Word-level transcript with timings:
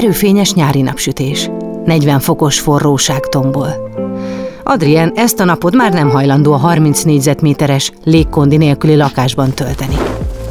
Verőfényes 0.00 0.52
nyári 0.52 0.80
napsütés. 0.80 1.50
40 1.84 2.20
fokos 2.20 2.60
forróság 2.60 3.20
tombol. 3.20 3.90
Adrien 4.62 5.12
ezt 5.14 5.40
a 5.40 5.44
napot 5.44 5.74
már 5.74 5.92
nem 5.92 6.08
hajlandó 6.08 6.52
a 6.52 6.56
30 6.56 7.02
négyzetméteres 7.02 7.92
légkondi 8.04 8.56
nélküli 8.56 8.96
lakásban 8.96 9.50
tölteni. 9.50 9.96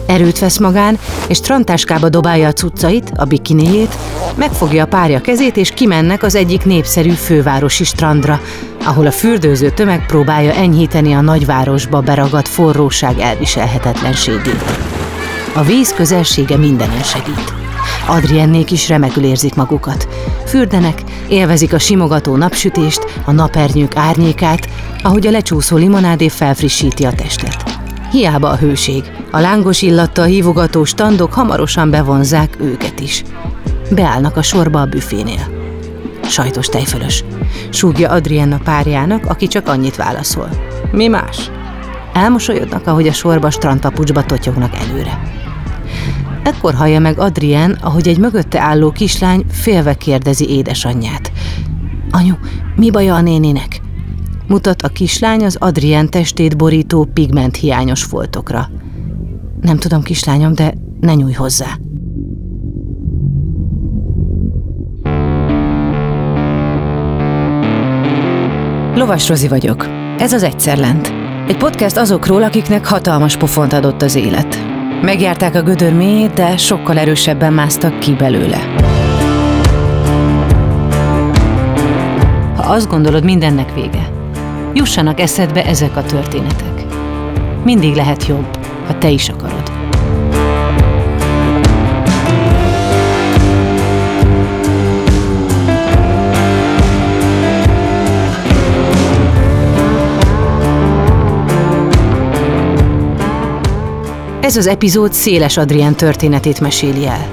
Erőt 0.06 0.40
vesz 0.40 0.58
magán, 0.60 0.98
és 1.28 1.40
trantáskába 1.40 2.10
dobálja 2.10 2.48
a 2.48 2.54
cuccait, 2.54 3.12
a 3.16 3.26
bikinéjét, 3.26 3.96
megfogja 4.36 4.84
a 4.84 4.88
párja 4.88 5.22
kezét, 5.22 5.58
és 5.58 5.70
kimennek 5.70 6.24
az 6.24 6.36
egyik 6.36 6.66
népszerű 6.66 7.12
fővárosi 7.12 7.84
strandra, 7.84 8.42
ahol 8.86 9.06
a 9.06 9.12
fürdőző 9.12 9.70
tömeg 9.70 10.06
próbálja 10.06 10.54
enyhíteni 10.54 11.14
a 11.14 11.22
nagyvárosba 11.22 12.02
beragadt 12.02 12.48
forróság 12.48 13.20
elviselhetetlenségét. 13.20 14.64
A 15.54 15.62
víz 15.62 15.94
közelsége 15.94 16.58
mindenen 16.58 17.04
segít. 17.04 17.65
Adriennék 18.08 18.72
is 18.72 18.90
remekül 18.90 19.24
érzik 19.24 19.56
magukat. 19.56 20.08
Fürdenek, 20.46 21.04
élvezik 21.28 21.74
a 21.74 21.80
simogató 21.80 22.36
napsütést, 22.36 23.06
a 23.26 23.32
napernyők 23.32 23.96
árnyékát, 23.96 24.68
ahogy 25.02 25.28
a 25.28 25.32
lecsúszó 25.32 25.78
limonádé 25.78 26.30
felfrissíti 26.30 27.06
a 27.06 27.14
testet. 27.14 27.64
Hiába 28.12 28.50
a 28.50 28.56
hőség, 28.56 29.04
a 29.32 29.40
lángos 29.40 29.82
illattal 29.82 30.26
hívogató 30.26 30.84
standok 30.84 31.34
hamarosan 31.34 31.90
bevonzák 31.90 32.58
őket 32.60 33.00
is. 33.00 33.24
Beállnak 33.92 34.38
a 34.38 34.42
sorba 34.42 34.82
a 34.82 34.86
büfénél. 34.86 35.48
Sajtos 36.28 36.68
tejfölös. 36.68 37.24
Súgja 37.70 38.10
Adrienna 38.10 38.60
párjának, 38.64 39.26
aki 39.26 39.48
csak 39.48 39.68
annyit 39.68 39.96
válaszol. 39.96 40.50
Mi 40.92 41.08
más? 41.08 41.52
Elmosolyodnak, 42.14 42.88
ahogy 42.88 43.08
a 43.08 43.14
sorba 43.14 43.50
strandpapucsba 43.50 44.24
totyognak 44.24 44.76
előre. 44.76 45.44
Ekkor 46.46 46.74
hallja 46.74 47.00
meg 47.00 47.20
Adrien, 47.20 47.72
ahogy 47.72 48.08
egy 48.08 48.18
mögötte 48.18 48.60
álló 48.60 48.92
kislány 48.92 49.46
félve 49.50 49.94
kérdezi 49.94 50.50
édesanyját. 50.50 51.32
Anyu, 52.12 52.34
mi 52.76 52.92
baja 52.92 53.16
a 53.16 53.22
néninek? 53.22 53.82
Mutat 54.48 54.82
a 54.82 54.88
kislány 54.88 55.46
az 55.46 55.56
Adrien 55.56 56.10
testét 56.10 56.58
borító 56.58 57.08
pigment 57.14 57.56
hiányos 57.56 58.04
foltokra. 58.04 58.70
Nem 59.62 59.78
tudom, 59.78 60.04
kislányom, 60.04 60.54
de 60.54 60.74
ne 61.00 61.14
nyújj 61.14 61.34
hozzá. 61.34 61.78
Lovas 68.96 69.28
Rozi 69.28 69.48
vagyok. 69.48 69.88
Ez 70.18 70.34
az 70.34 70.44
Egyszer 70.44 70.78
Lent. 70.78 71.14
Egy 71.48 71.58
podcast 71.58 71.98
azokról, 71.98 72.44
akiknek 72.44 72.86
hatalmas 72.86 73.38
pofont 73.38 73.74
adott 73.74 74.02
az 74.02 74.16
élet. 74.16 74.65
Megjárták 75.02 75.56
a 75.56 75.62
gödör 75.62 75.94
mélyét, 75.94 76.34
de 76.34 76.58
sokkal 76.58 76.98
erősebben 76.98 77.54
másztak 77.54 78.00
ki 78.00 78.14
belőle. 78.14 78.58
Ha 82.56 82.72
azt 82.72 82.90
gondolod, 82.90 83.24
mindennek 83.24 83.74
vége, 83.74 84.10
jussanak 84.74 85.20
eszedbe 85.20 85.66
ezek 85.66 85.96
a 85.96 86.04
történetek. 86.04 86.86
Mindig 87.64 87.96
lehet 87.96 88.26
jobb, 88.26 88.58
ha 88.88 88.98
te 88.98 89.10
is 89.10 89.30
akarod. 89.30 89.65
Ez 104.46 104.58
az 104.58 104.68
epizód 104.68 105.14
Széles 105.14 105.58
Adrien 105.58 105.96
történetét 105.96 106.60
meséli 106.60 107.06
el, 107.08 107.28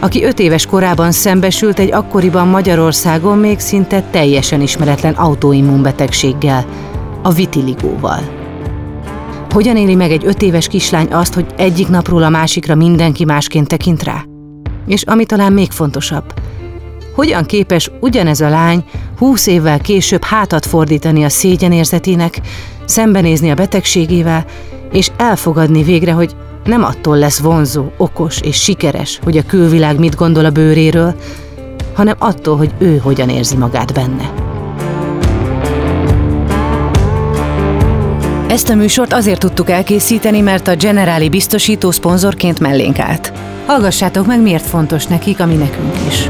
aki 0.00 0.24
öt 0.24 0.38
éves 0.38 0.66
korában 0.66 1.12
szembesült 1.12 1.78
egy 1.78 1.92
akkoriban 1.92 2.48
Magyarországon 2.48 3.38
még 3.38 3.58
szinte 3.58 4.02
teljesen 4.02 4.60
ismeretlen 4.60 5.14
autoimmunbetegséggel, 5.14 6.66
a 7.22 7.30
vitiligóval. 7.30 8.20
Hogyan 9.50 9.76
éli 9.76 9.94
meg 9.94 10.10
egy 10.10 10.24
öt 10.24 10.42
éves 10.42 10.66
kislány 10.66 11.12
azt, 11.12 11.34
hogy 11.34 11.46
egyik 11.56 11.88
napról 11.88 12.22
a 12.22 12.28
másikra 12.28 12.74
mindenki 12.74 13.24
másként 13.24 13.68
tekint 13.68 14.02
rá? 14.02 14.24
És 14.86 15.02
ami 15.02 15.26
talán 15.26 15.52
még 15.52 15.70
fontosabb, 15.70 16.34
hogyan 17.14 17.44
képes 17.44 17.90
ugyanez 18.00 18.40
a 18.40 18.48
lány 18.48 18.84
húsz 19.18 19.46
évvel 19.46 19.80
később 19.80 20.24
hátat 20.24 20.66
fordítani 20.66 21.24
a 21.24 21.28
szégyenérzetének, 21.28 22.40
szembenézni 22.84 23.50
a 23.50 23.54
betegségével, 23.54 24.44
és 24.92 25.10
elfogadni 25.16 25.82
végre, 25.82 26.12
hogy 26.12 26.34
nem 26.64 26.84
attól 26.84 27.18
lesz 27.18 27.38
vonzó, 27.38 27.84
okos 27.96 28.40
és 28.40 28.62
sikeres, 28.62 29.18
hogy 29.22 29.36
a 29.36 29.46
külvilág 29.46 29.98
mit 29.98 30.14
gondol 30.14 30.44
a 30.44 30.50
bőréről, 30.50 31.14
hanem 31.94 32.16
attól, 32.18 32.56
hogy 32.56 32.70
ő 32.78 32.96
hogyan 32.96 33.28
érzi 33.28 33.56
magát 33.56 33.94
benne. 33.94 34.32
Ezt 38.48 38.68
a 38.68 38.74
műsort 38.74 39.12
azért 39.12 39.40
tudtuk 39.40 39.70
elkészíteni, 39.70 40.40
mert 40.40 40.68
a 40.68 40.76
Generáli 40.76 41.28
biztosító 41.28 41.90
szponzorként 41.90 42.60
mellénk 42.60 42.98
állt. 42.98 43.32
Hallgassátok 43.66 44.26
meg, 44.26 44.40
miért 44.40 44.66
fontos 44.66 45.06
nekik, 45.06 45.40
ami 45.40 45.54
nekünk 45.54 45.94
is. 46.08 46.29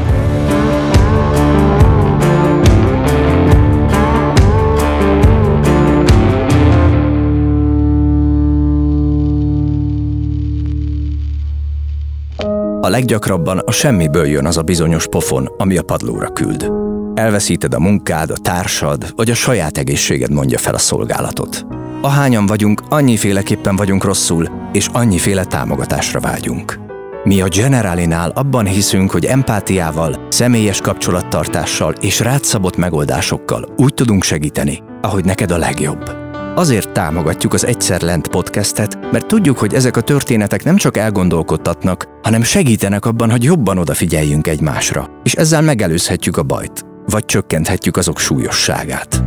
A 12.83 12.89
leggyakrabban 12.89 13.57
a 13.57 13.71
semmiből 13.71 14.25
jön 14.25 14.45
az 14.45 14.57
a 14.57 14.61
bizonyos 14.61 15.07
pofon, 15.07 15.49
ami 15.57 15.77
a 15.77 15.83
padlóra 15.83 16.27
küld. 16.27 16.71
Elveszíted 17.13 17.73
a 17.73 17.79
munkád, 17.79 18.29
a 18.29 18.37
társad, 18.37 19.13
vagy 19.15 19.29
a 19.29 19.33
saját 19.33 19.77
egészséged 19.77 20.31
mondja 20.31 20.57
fel 20.57 20.73
a 20.73 20.77
szolgálatot. 20.77 21.65
Ahányan 22.01 22.45
vagyunk, 22.45 22.81
annyiféleképpen 22.89 23.75
vagyunk 23.75 24.03
rosszul, 24.03 24.47
és 24.73 24.89
annyiféle 24.91 25.45
támogatásra 25.45 26.19
vágyunk. 26.19 26.79
Mi 27.23 27.41
a 27.41 27.47
Generalinál 27.47 28.29
abban 28.29 28.65
hiszünk, 28.65 29.11
hogy 29.11 29.25
empátiával, 29.25 30.27
személyes 30.29 30.81
kapcsolattartással 30.81 31.93
és 32.01 32.19
rátszabott 32.19 32.77
megoldásokkal 32.77 33.73
úgy 33.77 33.93
tudunk 33.93 34.23
segíteni, 34.23 34.79
ahogy 35.01 35.25
neked 35.25 35.51
a 35.51 35.57
legjobb. 35.57 36.30
Azért 36.55 36.89
támogatjuk 36.91 37.53
az 37.53 37.65
Egyszer 37.65 38.01
Lent 38.01 38.27
podcastet, 38.27 39.11
mert 39.11 39.25
tudjuk, 39.25 39.57
hogy 39.57 39.73
ezek 39.73 39.97
a 39.97 40.01
történetek 40.01 40.63
nem 40.63 40.75
csak 40.75 40.97
elgondolkodtatnak, 40.97 42.07
hanem 42.21 42.43
segítenek 42.43 43.05
abban, 43.05 43.31
hogy 43.31 43.43
jobban 43.43 43.77
odafigyeljünk 43.77 44.47
egymásra, 44.47 45.09
és 45.23 45.33
ezzel 45.33 45.61
megelőzhetjük 45.61 46.37
a 46.37 46.43
bajt, 46.43 46.85
vagy 47.05 47.25
csökkenthetjük 47.25 47.97
azok 47.97 48.19
súlyosságát. 48.19 49.23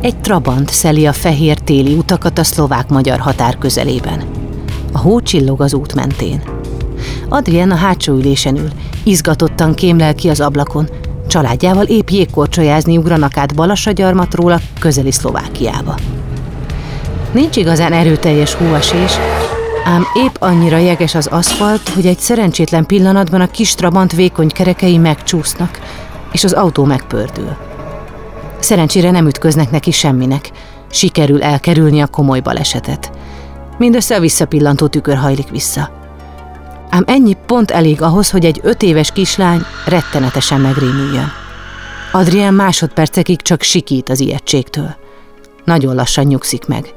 Egy 0.00 0.20
trabant 0.20 0.70
szeli 0.70 1.06
a 1.06 1.12
fehér 1.12 1.58
téli 1.58 1.94
utakat 1.94 2.38
a 2.38 2.44
szlovák-magyar 2.44 3.18
határ 3.18 3.58
közelében. 3.58 4.22
A 4.92 4.98
hó 4.98 5.20
csillog 5.20 5.60
az 5.60 5.74
út 5.74 5.94
mentén. 5.94 6.61
Adrien 7.32 7.70
a 7.70 7.74
hátsó 7.74 8.12
ülésen 8.12 8.56
ül, 8.56 8.68
izgatottan 9.04 9.74
kémlel 9.74 10.14
ki 10.14 10.28
az 10.28 10.40
ablakon. 10.40 10.88
Családjával 11.26 11.84
épp 11.84 12.08
jégkorcsolyázni 12.08 12.96
ugranak 12.96 13.36
át 13.36 13.54
Balassagyarmatról 13.54 14.52
a 14.52 14.60
közeli 14.78 15.12
Szlovákiába. 15.12 15.94
Nincs 17.32 17.56
igazán 17.56 17.92
erőteljes 17.92 18.54
hóesés, 18.54 19.12
ám 19.84 20.04
épp 20.24 20.34
annyira 20.38 20.76
jeges 20.76 21.14
az 21.14 21.26
aszfalt, 21.26 21.88
hogy 21.88 22.06
egy 22.06 22.18
szerencsétlen 22.18 22.86
pillanatban 22.86 23.40
a 23.40 23.50
kis 23.50 23.74
trabant 23.74 24.12
vékony 24.12 24.48
kerekei 24.48 24.98
megcsúsznak, 24.98 25.80
és 26.32 26.44
az 26.44 26.52
autó 26.52 26.84
megpördül. 26.84 27.56
Szerencsére 28.58 29.10
nem 29.10 29.26
ütköznek 29.26 29.70
neki 29.70 29.90
semminek, 29.90 30.50
sikerül 30.90 31.42
elkerülni 31.42 32.00
a 32.00 32.06
komoly 32.06 32.40
balesetet. 32.40 33.12
Mindössze 33.78 34.16
a 34.16 34.20
visszapillantó 34.20 34.86
tükör 34.86 35.16
hajlik 35.16 35.48
vissza. 35.48 36.01
Ám 36.94 37.04
ennyi 37.06 37.36
pont 37.46 37.70
elég 37.70 38.02
ahhoz, 38.02 38.30
hogy 38.30 38.44
egy 38.44 38.60
öt 38.62 38.82
éves 38.82 39.10
kislány 39.12 39.62
rettenetesen 39.86 40.60
megrémüljön. 40.60 41.32
Adrien 42.12 42.54
másodpercekig 42.54 43.42
csak 43.42 43.62
sikít 43.62 44.08
az 44.08 44.20
ijegységtől. 44.20 44.94
Nagyon 45.64 45.94
lassan 45.94 46.24
nyugszik 46.24 46.66
meg. 46.66 46.94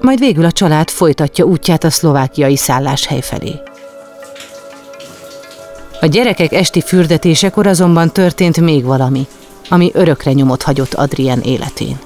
Majd 0.00 0.18
végül 0.18 0.44
a 0.44 0.52
család 0.52 0.90
folytatja 0.90 1.44
útját 1.44 1.84
a 1.84 1.90
szlovákiai 1.90 2.56
szálláshely 2.56 3.20
felé. 3.20 3.54
A 6.00 6.06
gyerekek 6.06 6.52
esti 6.52 6.80
fürdetésekor 6.80 7.66
azonban 7.66 8.12
történt 8.12 8.60
még 8.60 8.84
valami, 8.84 9.26
ami 9.68 9.90
örökre 9.94 10.32
nyomot 10.32 10.62
hagyott 10.62 10.94
Adrien 10.94 11.40
életén. 11.40 11.98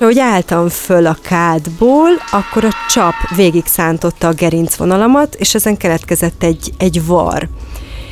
Ahogy 0.00 0.18
álltam 0.18 0.68
föl 0.68 1.06
a 1.06 1.16
kádból, 1.22 2.08
akkor 2.30 2.64
a 2.64 2.74
csap 2.88 3.14
végig 3.36 3.66
szántotta 3.66 4.28
a 4.28 4.32
gerincvonalamat, 4.32 5.34
és 5.34 5.54
ezen 5.54 5.76
keletkezett 5.76 6.42
egy, 6.42 6.72
egy 6.76 7.06
var. 7.06 7.48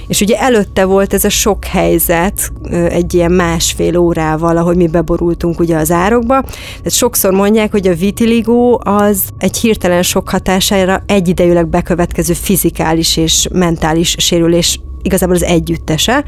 És 0.07 0.21
ugye 0.21 0.37
előtte 0.39 0.85
volt 0.85 1.15
ez 1.15 1.25
a 1.25 1.29
sok 1.29 1.65
helyzet 1.65 2.53
egy 2.71 3.15
ilyen 3.15 3.33
másfél 3.33 3.97
órával, 3.97 4.57
ahogy 4.57 4.77
mi 4.77 4.87
beborultunk 4.87 5.61
ugye 5.61 5.77
az 5.77 5.91
árokba. 5.91 6.41
Tehát 6.43 6.91
sokszor 6.91 7.33
mondják, 7.33 7.71
hogy 7.71 7.89
a 7.89 7.95
vitiligó 7.95 8.81
az 8.85 9.23
egy 9.39 9.57
hirtelen 9.57 10.03
sok 10.03 10.29
hatására 10.29 11.03
egyidejűleg 11.07 11.69
bekövetkező 11.69 12.33
fizikális 12.33 13.17
és 13.17 13.49
mentális 13.53 14.15
sérülés 14.19 14.81
igazából 15.09 15.35
az 15.35 15.45
együttese, 15.45 16.25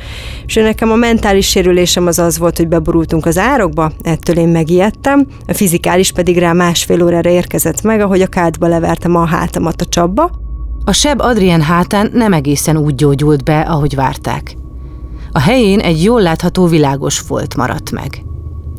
és 0.46 0.54
nekem 0.54 0.90
a 0.90 0.94
mentális 0.94 1.48
sérülésem 1.48 2.06
az 2.06 2.18
az 2.18 2.38
volt, 2.38 2.56
hogy 2.56 2.68
beborultunk 2.68 3.26
az 3.26 3.38
árokba, 3.38 3.92
ettől 4.02 4.36
én 4.36 4.48
megijedtem, 4.48 5.26
a 5.46 5.54
fizikális 5.54 6.12
pedig 6.12 6.38
rá 6.38 6.52
másfél 6.52 7.02
órára 7.02 7.30
érkezett 7.30 7.82
meg, 7.82 8.00
ahogy 8.00 8.20
a 8.20 8.26
kádba 8.26 8.66
levertem 8.66 9.16
a 9.16 9.24
hátamat 9.24 9.80
a 9.80 9.84
csapba. 9.84 10.30
A 10.84 10.92
seb 10.92 11.20
Adrien 11.20 11.62
hátán 11.62 12.10
nem 12.12 12.32
egészen 12.32 12.76
úgy 12.76 12.94
gyógyult 12.94 13.44
be, 13.44 13.60
ahogy 13.60 13.94
várták. 13.94 14.56
A 15.32 15.40
helyén 15.40 15.78
egy 15.78 16.02
jól 16.02 16.22
látható 16.22 16.66
világos 16.66 17.18
folt 17.18 17.56
maradt 17.56 17.90
meg. 17.90 18.24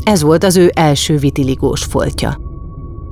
Ez 0.04 0.22
volt 0.22 0.44
az 0.44 0.58
ő 0.58 0.72
első 0.74 1.18
vitiligós 1.18 1.84
foltja. 1.84 2.40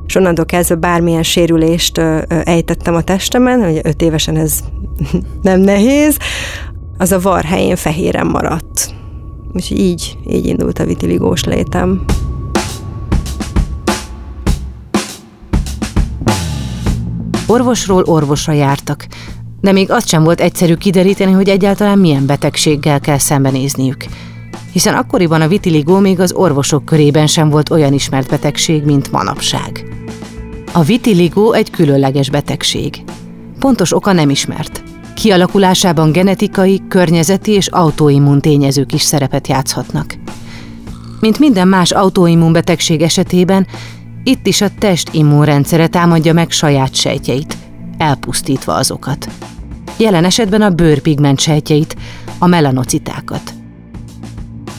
És 0.09 0.15
onnantól 0.15 0.45
kezdve 0.45 0.75
bármilyen 0.75 1.24
sérülést 1.24 1.97
ejtettem 2.27 2.95
a 2.95 3.01
testemen, 3.01 3.59
ugye 3.59 3.81
öt 3.83 4.01
évesen 4.01 4.36
ez 4.36 4.59
nem 5.41 5.59
nehéz, 5.59 6.18
az 7.00 7.12
a 7.12 7.19
var 7.19 7.44
helyén 7.44 7.75
fehéren 7.75 8.28
maradt. 8.28 8.94
Úgyhogy 9.54 9.80
így, 9.80 10.18
így 10.30 10.46
indult 10.46 10.80
a 10.80 10.86
vitiligós 10.86 11.44
létem. 11.44 12.06
Orvosról 17.48 18.04
orvosra 18.04 18.54
jártak, 18.54 19.07
de 19.62 19.72
még 19.72 19.92
azt 19.92 20.07
sem 20.07 20.24
volt 20.24 20.42
egyszerű 20.42 20.75
kideríteni, 20.75 21.31
hogy 21.31 21.50
egyáltalán 21.50 21.98
milyen 21.98 22.25
betegséggel 22.25 23.00
kell 23.00 23.18
szembenézniük. 23.18 24.06
Hiszen 24.72 24.94
akkoriban 24.94 25.42
a 25.42 25.48
vitiligó 25.48 25.98
még 25.98 26.19
az 26.19 26.34
orvosok 26.34 26.86
körében 26.86 27.28
sem 27.28 27.50
volt 27.50 27.69
olyan 27.69 27.94
ismert 27.94 28.30
betegség, 28.30 28.84
mint 28.84 29.12
manapság. 29.12 29.86
A 30.74 30.84
vitiligó 30.84 31.54
egy 31.54 31.72
különleges 31.72 32.30
betegség. 32.30 33.04
Pontos 33.60 33.96
oka 33.96 34.12
nem 34.12 34.30
ismert. 34.30 34.88
Kialakulásában 35.19 36.12
genetikai, 36.12 36.81
környezeti 36.88 37.51
és 37.51 37.68
autoimmun 37.68 38.42
tényezők 38.42 38.94
is 38.94 39.01
szerepet 39.01 39.48
játszhatnak. 39.48 40.16
Mint 41.19 41.39
minden 41.39 41.68
más 41.68 41.92
autoimmunbetegség 41.92 43.01
esetében, 43.01 43.68
itt 44.24 44.48
is 44.48 44.62
a 44.62 44.69
test 44.80 45.10
immunrendszere 45.13 45.88
támadja 45.88 46.33
meg 46.33 46.51
saját 46.51 46.95
sejtjeit, 46.95 47.57
elpusztítva 47.98 48.74
azokat. 48.74 49.30
Jelen 49.98 50.25
esetben 50.25 50.62
a 50.62 50.69
bőrpigment 50.69 51.39
sejtjeit, 51.39 51.95
a 52.38 52.48
melanocitákat. 52.48 53.54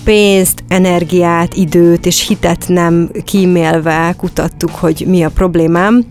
Pénzt, 0.05 0.65
energiát, 0.69 1.55
időt 1.55 2.07
és 2.07 2.27
hitet 2.27 2.65
nem 2.69 3.11
kímélve 3.25 4.15
kutattuk, 4.19 4.71
hogy 4.71 5.05
mi 5.09 5.23
a 5.23 5.31
problémám, 5.31 6.05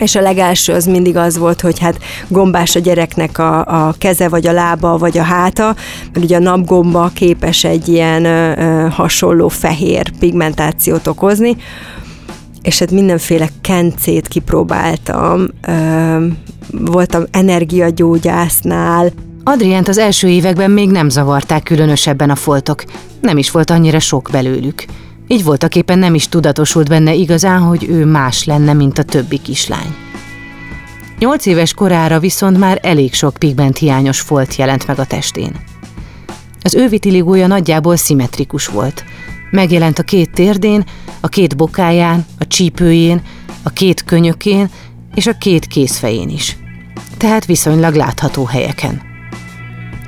és 0.00 0.14
a 0.14 0.20
legelső 0.20 0.72
az 0.72 0.84
mindig 0.86 1.16
az 1.16 1.38
volt, 1.38 1.60
hogy 1.60 1.78
hát 1.78 1.98
gombás 2.28 2.76
a 2.76 2.80
gyereknek 2.80 3.38
a, 3.38 3.86
a 3.86 3.94
keze, 3.98 4.28
vagy 4.28 4.46
a 4.46 4.52
lába, 4.52 4.98
vagy 4.98 5.18
a 5.18 5.22
háta, 5.22 5.74
mert 6.12 6.24
ugye 6.24 6.36
a 6.36 6.40
napgomba 6.40 7.10
képes 7.14 7.64
egy 7.64 7.88
ilyen 7.88 8.24
ö, 8.24 8.52
ö, 8.56 8.88
hasonló 8.88 9.48
fehér 9.48 10.10
pigmentációt 10.18 11.06
okozni, 11.06 11.56
és 12.62 12.78
hát 12.78 12.90
mindenféle 12.90 13.48
kencét 13.60 14.28
kipróbáltam, 14.28 15.48
ö, 15.66 16.26
voltam 16.70 17.22
energiagyógyásznál, 17.30 19.12
Adrient 19.44 19.88
az 19.88 19.98
első 19.98 20.28
években 20.28 20.70
még 20.70 20.90
nem 20.90 21.08
zavarták 21.08 21.62
különösebben 21.62 22.30
a 22.30 22.34
foltok, 22.34 22.84
nem 23.20 23.38
is 23.38 23.50
volt 23.50 23.70
annyira 23.70 23.98
sok 23.98 24.28
belőlük. 24.32 24.84
Így 25.32 25.44
voltak 25.44 25.74
éppen 25.74 25.98
nem 25.98 26.14
is 26.14 26.28
tudatosult 26.28 26.88
benne 26.88 27.14
igazán, 27.14 27.60
hogy 27.60 27.88
ő 27.88 28.04
más 28.04 28.44
lenne, 28.44 28.72
mint 28.72 28.98
a 28.98 29.02
többi 29.02 29.38
kislány. 29.38 29.94
Nyolc 31.18 31.46
éves 31.46 31.74
korára 31.74 32.18
viszont 32.18 32.58
már 32.58 32.78
elég 32.82 33.14
sok 33.14 33.34
pigment 33.38 33.78
hiányos 33.78 34.20
folt 34.20 34.56
jelent 34.56 34.86
meg 34.86 34.98
a 34.98 35.04
testén. 35.04 35.52
Az 36.62 36.74
ő 36.74 36.88
vitiligója 36.88 37.46
nagyjából 37.46 37.96
szimmetrikus 37.96 38.66
volt. 38.66 39.04
Megjelent 39.50 39.98
a 39.98 40.02
két 40.02 40.30
térdén, 40.30 40.84
a 41.20 41.28
két 41.28 41.56
bokáján, 41.56 42.26
a 42.38 42.46
csípőjén, 42.46 43.22
a 43.62 43.68
két 43.70 44.04
könyökén 44.04 44.70
és 45.14 45.26
a 45.26 45.38
két 45.38 45.66
kézfején 45.66 46.28
is. 46.28 46.56
Tehát 47.16 47.44
viszonylag 47.44 47.94
látható 47.94 48.44
helyeken. 48.44 49.02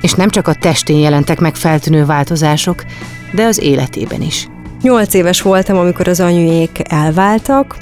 És 0.01 0.13
nem 0.13 0.29
csak 0.29 0.47
a 0.47 0.53
testén 0.53 0.99
jelentek 0.99 1.39
meg 1.39 1.55
feltűnő 1.55 2.05
változások, 2.05 2.83
de 3.31 3.43
az 3.43 3.59
életében 3.61 4.21
is. 4.21 4.47
Nyolc 4.83 5.13
éves 5.13 5.41
voltam, 5.41 5.77
amikor 5.77 6.07
az 6.07 6.19
anyuék 6.19 6.79
elváltak, 6.83 7.77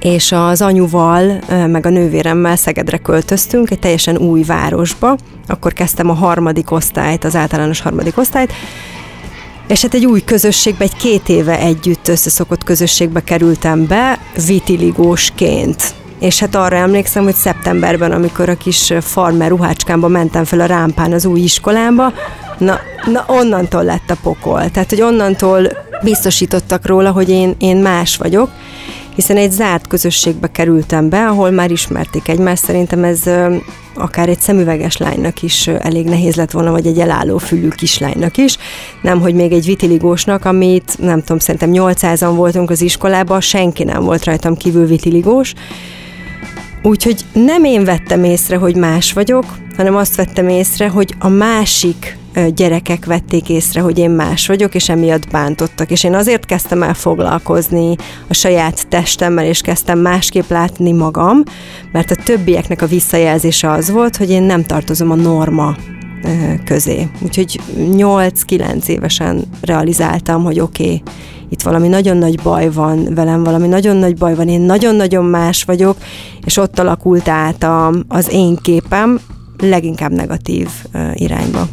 és 0.00 0.32
az 0.32 0.62
anyuval, 0.62 1.38
meg 1.66 1.86
a 1.86 1.88
nővéremmel 1.88 2.56
Szegedre 2.56 2.96
költöztünk, 2.96 3.70
egy 3.70 3.78
teljesen 3.78 4.16
új 4.16 4.42
városba. 4.42 5.16
Akkor 5.46 5.72
kezdtem 5.72 6.10
a 6.10 6.14
harmadik 6.14 6.70
osztályt, 6.70 7.24
az 7.24 7.36
általános 7.36 7.80
harmadik 7.80 8.18
osztályt, 8.18 8.52
és 9.66 9.82
hát 9.82 9.94
egy 9.94 10.06
új 10.06 10.24
közösségbe, 10.24 10.84
egy 10.84 10.96
két 10.96 11.28
éve 11.28 11.58
együtt 11.58 12.08
összeszokott 12.08 12.64
közösségbe 12.64 13.20
kerültem 13.20 13.86
be, 13.86 14.18
vitiligósként. 14.46 15.94
És 16.20 16.40
hát 16.40 16.54
arra 16.54 16.76
emlékszem, 16.76 17.24
hogy 17.24 17.34
szeptemberben, 17.34 18.12
amikor 18.12 18.48
a 18.48 18.56
kis 18.56 18.92
farmer 19.00 19.48
ruhácskámba 19.48 20.08
mentem 20.08 20.44
fel 20.44 20.60
a 20.60 20.66
rámpán 20.66 21.12
az 21.12 21.24
új 21.24 21.40
iskolába, 21.40 22.12
na, 22.58 22.78
na 23.12 23.24
onnantól 23.26 23.84
lett 23.84 24.10
a 24.10 24.16
pokol. 24.22 24.70
Tehát, 24.70 24.88
hogy 24.88 25.02
onnantól 25.02 25.68
biztosítottak 26.02 26.86
róla, 26.86 27.10
hogy 27.10 27.28
én, 27.28 27.54
én 27.58 27.76
más 27.76 28.16
vagyok, 28.16 28.50
hiszen 29.14 29.36
egy 29.36 29.50
zárt 29.50 29.86
közösségbe 29.86 30.50
kerültem 30.50 31.08
be, 31.08 31.26
ahol 31.26 31.50
már 31.50 31.70
ismerték 31.70 32.28
egymást. 32.28 32.64
Szerintem 32.64 33.04
ez 33.04 33.22
akár 33.94 34.28
egy 34.28 34.40
szemüveges 34.40 34.96
lánynak 34.96 35.42
is 35.42 35.66
elég 35.66 36.06
nehéz 36.06 36.34
lett 36.34 36.50
volna, 36.50 36.70
vagy 36.70 36.86
egy 36.86 36.98
elálló 36.98 37.38
fülű 37.38 37.68
kislánynak 37.68 38.36
is, 38.36 38.56
nem, 39.02 39.20
hogy 39.20 39.34
még 39.34 39.52
egy 39.52 39.64
vitiligósnak, 39.64 40.44
amit 40.44 40.96
nem 40.98 41.20
tudom, 41.20 41.38
szerintem 41.38 41.70
800-an 41.72 42.32
voltunk 42.34 42.70
az 42.70 42.80
iskolában, 42.80 43.40
senki 43.40 43.84
nem 43.84 44.04
volt 44.04 44.24
rajtam 44.24 44.56
kívül 44.56 44.86
vitiligós, 44.86 45.54
Úgyhogy 46.86 47.24
nem 47.32 47.64
én 47.64 47.84
vettem 47.84 48.24
észre, 48.24 48.56
hogy 48.56 48.76
más 48.76 49.12
vagyok, 49.12 49.44
hanem 49.76 49.96
azt 49.96 50.16
vettem 50.16 50.48
észre, 50.48 50.88
hogy 50.88 51.14
a 51.18 51.28
másik 51.28 52.16
gyerekek 52.54 53.04
vették 53.04 53.48
észre, 53.48 53.80
hogy 53.80 53.98
én 53.98 54.10
más 54.10 54.46
vagyok, 54.46 54.74
és 54.74 54.88
emiatt 54.88 55.30
bántottak. 55.30 55.90
És 55.90 56.04
én 56.04 56.14
azért 56.14 56.44
kezdtem 56.44 56.82
el 56.82 56.94
foglalkozni 56.94 57.96
a 58.28 58.34
saját 58.34 58.88
testemmel, 58.88 59.44
és 59.44 59.60
kezdtem 59.60 59.98
másképp 59.98 60.50
látni 60.50 60.92
magam, 60.92 61.42
mert 61.92 62.10
a 62.10 62.22
többieknek 62.24 62.82
a 62.82 62.86
visszajelzése 62.86 63.70
az 63.70 63.90
volt, 63.90 64.16
hogy 64.16 64.30
én 64.30 64.42
nem 64.42 64.64
tartozom 64.64 65.10
a 65.10 65.14
norma 65.14 65.76
közé. 66.64 67.08
Úgyhogy 67.20 67.60
8-9 67.78 68.86
évesen 68.86 69.44
realizáltam, 69.60 70.44
hogy 70.44 70.60
oké, 70.60 70.84
okay, 70.84 71.02
itt 71.48 71.62
valami 71.62 71.88
nagyon 71.88 72.16
nagy 72.16 72.42
baj 72.42 72.70
van 72.70 73.14
velem, 73.14 73.44
valami 73.44 73.68
nagyon 73.68 73.96
nagy 73.96 74.16
baj 74.16 74.34
van, 74.34 74.48
én 74.48 74.60
nagyon-nagyon 74.60 75.24
más 75.24 75.64
vagyok, 75.64 75.96
és 76.44 76.56
ott 76.56 76.78
alakult 76.78 77.28
át 77.28 77.66
az 78.08 78.32
én 78.32 78.56
képem 78.56 79.20
leginkább 79.58 80.12
negatív 80.12 80.68
irányba. 81.14 81.68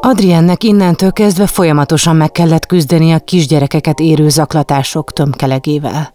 Adriennek 0.00 0.64
innentől 0.64 1.12
kezdve 1.12 1.46
folyamatosan 1.46 2.16
meg 2.16 2.32
kellett 2.32 2.66
küzdeni 2.66 3.12
a 3.12 3.18
kisgyerekeket 3.18 4.00
érő 4.00 4.28
zaklatások 4.28 5.12
tömkelegével. 5.12 6.14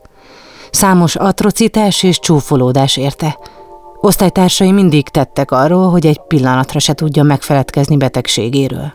Számos 0.71 1.15
atrocitás 1.15 2.03
és 2.03 2.19
csúfolódás 2.19 2.97
érte. 2.97 3.37
Osztálytársai 3.99 4.71
mindig 4.71 5.09
tettek 5.09 5.51
arról, 5.51 5.89
hogy 5.89 6.05
egy 6.05 6.21
pillanatra 6.27 6.79
se 6.79 6.93
tudja 6.93 7.23
megfeledkezni 7.23 7.97
betegségéről. 7.97 8.93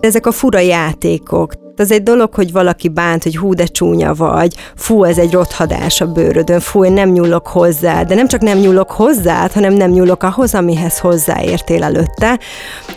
Ezek 0.00 0.26
a 0.26 0.32
fura 0.32 0.58
játékok, 0.58 1.52
az 1.78 1.90
egy 1.90 2.02
dolog, 2.02 2.34
hogy 2.34 2.52
valaki 2.52 2.88
bánt, 2.88 3.22
hogy 3.22 3.36
hú, 3.36 3.54
de 3.54 3.64
csúnya 3.64 4.14
vagy, 4.14 4.54
fú, 4.76 5.04
ez 5.04 5.18
egy 5.18 5.32
rothadás 5.32 6.00
a 6.00 6.12
bőrödön, 6.12 6.60
fú, 6.60 6.84
én 6.84 6.92
nem 6.92 7.08
nyúlok 7.08 7.46
hozzá, 7.46 8.02
de 8.02 8.14
nem 8.14 8.28
csak 8.28 8.40
nem 8.40 8.58
nyúlok 8.58 8.90
hozzá, 8.90 9.48
hanem 9.52 9.72
nem 9.72 9.90
nyúlok 9.90 10.22
ahhoz, 10.22 10.54
amihez 10.54 10.98
hozzáértél 10.98 11.82
előtte, 11.82 12.38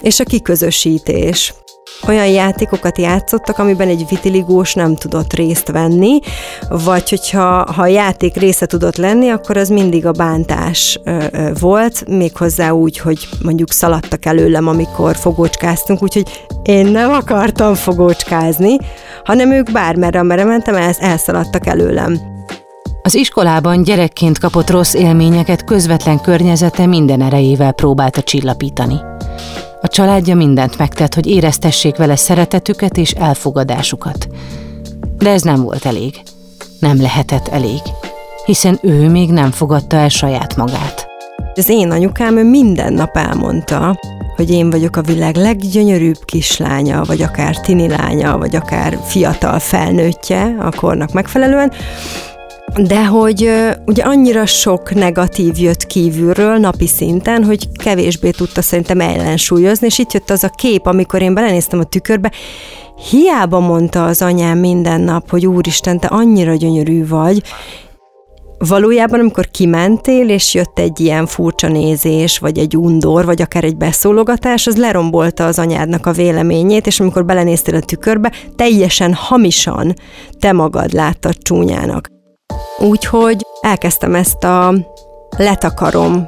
és 0.01 0.19
a 0.19 0.23
kiközösítés 0.23 1.53
olyan 2.07 2.27
játékokat 2.27 2.97
játszottak, 2.97 3.57
amiben 3.57 3.87
egy 3.87 4.05
vitiligós 4.09 4.73
nem 4.73 4.95
tudott 4.95 5.33
részt 5.33 5.71
venni, 5.71 6.19
vagy 6.69 7.09
hogyha 7.09 7.73
ha 7.73 7.81
a 7.81 7.87
játék 7.87 8.35
része 8.35 8.65
tudott 8.65 8.95
lenni, 8.95 9.29
akkor 9.29 9.57
az 9.57 9.69
mindig 9.69 10.05
a 10.05 10.11
bántás 10.11 10.99
volt, 11.59 12.07
méghozzá 12.07 12.69
úgy, 12.69 12.97
hogy 12.97 13.29
mondjuk 13.41 13.71
szaladtak 13.71 14.25
előlem, 14.25 14.67
amikor 14.67 15.15
fogócskáztunk, 15.15 16.03
úgyhogy 16.03 16.45
én 16.63 16.85
nem 16.85 17.11
akartam 17.11 17.73
fogócskázni, 17.73 18.77
hanem 19.23 19.51
ők 19.51 19.71
bármerre, 19.71 20.19
amerre 20.19 20.43
mentem, 20.43 20.75
el, 20.75 20.93
elszaladtak 20.99 21.67
előlem. 21.67 22.19
Az 23.03 23.15
iskolában 23.15 23.83
gyerekként 23.83 24.39
kapott 24.39 24.69
rossz 24.69 24.93
élményeket 24.93 25.63
közvetlen 25.63 26.21
környezete 26.21 26.85
minden 26.85 27.21
erejével 27.21 27.71
próbálta 27.71 28.21
csillapítani. 28.21 28.95
A 29.81 29.87
családja 29.87 30.35
mindent 30.35 30.77
megtett, 30.77 31.13
hogy 31.13 31.27
éreztessék 31.27 31.95
vele 31.95 32.15
szeretetüket 32.15 32.97
és 32.97 33.11
elfogadásukat. 33.11 34.27
De 35.17 35.29
ez 35.29 35.41
nem 35.41 35.61
volt 35.61 35.85
elég. 35.85 36.21
Nem 36.79 37.01
lehetett 37.01 37.47
elég, 37.47 37.79
hiszen 38.45 38.79
ő 38.81 39.09
még 39.09 39.29
nem 39.29 39.51
fogadta 39.51 39.97
el 39.97 40.09
saját 40.09 40.55
magát. 40.55 41.07
Az 41.55 41.69
én 41.69 41.91
anyukám 41.91 42.37
ő 42.37 42.43
minden 42.43 42.93
nap 42.93 43.17
elmondta, 43.17 43.99
hogy 44.35 44.51
én 44.51 44.69
vagyok 44.69 44.95
a 44.95 45.01
világ 45.01 45.35
leggyönyörűbb 45.35 46.25
kislánya, 46.25 47.03
vagy 47.03 47.21
akár 47.21 47.55
tini 47.55 47.87
lánya, 47.87 48.37
vagy 48.37 48.55
akár 48.55 48.99
fiatal 49.05 49.59
felnőttje 49.59 50.55
a 50.59 50.71
kornak 50.75 51.13
megfelelően, 51.13 51.71
de 52.77 53.05
hogy 53.05 53.49
ugye 53.85 54.03
annyira 54.03 54.45
sok 54.45 54.93
negatív 54.93 55.57
jött 55.57 55.85
kívülről 55.85 56.57
napi 56.57 56.87
szinten, 56.87 57.43
hogy 57.43 57.71
kevésbé 57.71 58.29
tudta 58.29 58.61
szerintem 58.61 58.99
ellensúlyozni, 58.99 59.85
és 59.85 59.99
itt 59.99 60.13
jött 60.13 60.29
az 60.29 60.43
a 60.43 60.49
kép, 60.49 60.85
amikor 60.85 61.21
én 61.21 61.33
belenéztem 61.33 61.79
a 61.79 61.83
tükörbe, 61.83 62.31
hiába 63.09 63.59
mondta 63.59 64.05
az 64.05 64.21
anyám 64.21 64.57
minden 64.57 65.01
nap, 65.01 65.29
hogy 65.29 65.47
úristen, 65.47 65.99
te 65.99 66.07
annyira 66.07 66.55
gyönyörű 66.55 67.07
vagy, 67.07 67.41
valójában, 68.57 69.19
amikor 69.19 69.47
kimentél, 69.47 70.29
és 70.29 70.53
jött 70.53 70.79
egy 70.79 70.99
ilyen 70.99 71.25
furcsa 71.25 71.67
nézés, 71.67 72.39
vagy 72.39 72.57
egy 72.57 72.77
undor, 72.77 73.25
vagy 73.25 73.41
akár 73.41 73.63
egy 73.63 73.77
beszólogatás, 73.77 74.67
az 74.67 74.77
lerombolta 74.77 75.45
az 75.45 75.59
anyádnak 75.59 76.05
a 76.05 76.11
véleményét, 76.11 76.87
és 76.87 76.99
amikor 76.99 77.25
belenéztél 77.25 77.75
a 77.75 77.79
tükörbe, 77.79 78.31
teljesen 78.55 79.13
hamisan 79.13 79.93
te 80.39 80.51
magad 80.51 80.93
láttad 80.93 81.37
csúnyának. 81.37 82.20
Úgyhogy 82.79 83.45
elkezdtem 83.61 84.15
ezt 84.15 84.43
a 84.43 84.73
letakarom 85.37 86.27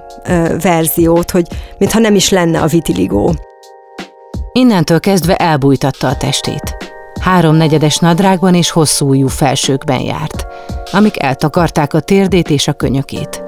verziót, 0.62 1.32
hogy 1.32 1.48
mintha 1.78 2.00
nem 2.00 2.16
is 2.16 2.30
lenne 2.30 2.62
a 2.62 2.68
vitiligó. 2.68 3.34
Innentől 4.52 5.00
kezdve 5.00 5.36
elbújtatta 5.36 6.08
a 6.08 6.18
testét. 6.18 6.78
Háromnegyedes 7.22 7.98
nadrágban 7.98 8.56
és 8.56 8.70
hosszú 8.70 9.08
ujjú 9.08 9.28
felsőkben 9.28 10.00
járt, 10.00 10.46
amik 10.92 11.24
eltakarták 11.24 11.94
a 11.94 12.00
térdét 12.00 12.50
és 12.50 12.68
a 12.68 12.74
könyökét. 12.74 13.44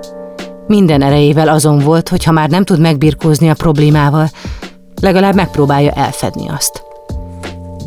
Minden 0.68 1.02
erejével 1.02 1.48
azon 1.48 1.80
volt, 1.80 2.10
hogy 2.10 2.24
ha 2.24 2.32
már 2.32 2.50
nem 2.50 2.64
tud 2.64 2.80
megbirkózni 2.80 3.50
a 3.50 3.54
problémával, 3.54 4.30
legalább 5.02 5.36
megpróbálja 5.36 5.92
elfedni 5.92 6.50
azt. 6.50 6.84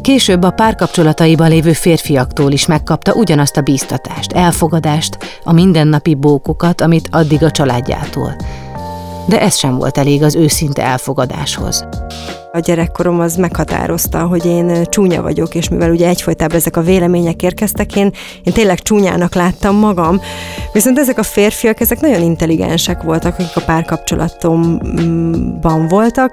Később 0.09 0.43
a 0.43 0.51
párkapcsolataiban 0.51 1.49
lévő 1.49 1.73
férfiaktól 1.73 2.53
is 2.53 2.67
megkapta 2.67 3.15
ugyanazt 3.15 3.57
a 3.57 3.61
bíztatást, 3.61 4.33
elfogadást, 4.33 5.19
a 5.45 5.53
mindennapi 5.53 6.15
bókokat, 6.15 6.81
amit 6.81 7.09
addig 7.11 7.43
a 7.43 7.51
családjától. 7.51 8.37
De 9.27 9.41
ez 9.41 9.57
sem 9.57 9.77
volt 9.77 9.99
elég 9.99 10.23
az 10.23 10.35
őszinte 10.35 10.83
elfogadáshoz. 10.83 11.87
A 12.53 12.59
gyerekkorom 12.59 13.21
az 13.21 13.37
meghatározta, 13.37 14.19
hogy 14.19 14.47
én 14.47 14.85
csúnya 14.85 15.23
vagyok, 15.23 15.55
és 15.55 15.69
mivel 15.69 15.91
ugye 15.91 16.09
egyfolytában 16.09 16.57
ezek 16.57 16.77
a 16.77 16.81
vélemények 16.81 17.43
érkeztek, 17.43 17.97
én, 17.97 18.13
én 18.43 18.53
tényleg 18.53 18.81
csúnyának 18.81 19.35
láttam 19.35 19.77
magam. 19.77 20.21
Viszont 20.73 20.99
ezek 20.99 21.19
a 21.19 21.23
férfiak, 21.23 21.81
ezek 21.81 22.01
nagyon 22.01 22.23
intelligensek 22.23 23.03
voltak, 23.03 23.39
akik 23.39 23.57
a 23.57 23.61
párkapcsolatomban 23.61 25.89
voltak, 25.89 26.33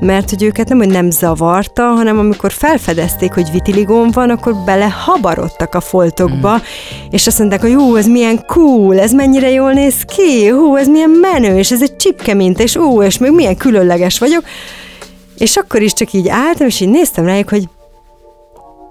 mert 0.00 0.30
hogy 0.30 0.42
őket 0.42 0.68
nem, 0.68 0.78
hogy 0.78 0.88
nem 0.88 1.10
zavarta, 1.10 1.82
hanem 1.82 2.18
amikor 2.18 2.52
felfedezték, 2.52 3.32
hogy 3.32 3.50
vitiligón 3.52 4.10
van, 4.10 4.30
akkor 4.30 4.54
belehabarodtak 4.64 5.74
a 5.74 5.80
foltokba, 5.80 6.54
mm. 6.54 6.58
és 7.10 7.26
azt 7.26 7.38
mondták, 7.38 7.60
hogy 7.60 7.70
jó, 7.70 7.94
ez 7.94 8.06
milyen 8.06 8.44
cool, 8.46 8.98
ez 8.98 9.12
mennyire 9.12 9.50
jól 9.50 9.72
néz 9.72 10.02
ki, 10.02 10.48
hú, 10.48 10.76
ez 10.76 10.88
milyen 10.88 11.10
menő, 11.10 11.58
és 11.58 11.70
ez 11.70 11.82
egy 11.82 11.96
csipke 11.96 12.34
mint, 12.34 12.60
és 12.60 12.76
ó, 12.76 13.02
és 13.02 13.18
még 13.18 13.30
milyen 13.30 13.56
különleges 13.56 14.18
vagyok. 14.18 14.44
És 15.38 15.56
akkor 15.56 15.82
is 15.82 15.92
csak 15.92 16.12
így 16.12 16.28
álltam, 16.28 16.66
és 16.66 16.80
így 16.80 16.88
néztem 16.88 17.24
rájuk, 17.24 17.48
hogy 17.48 17.68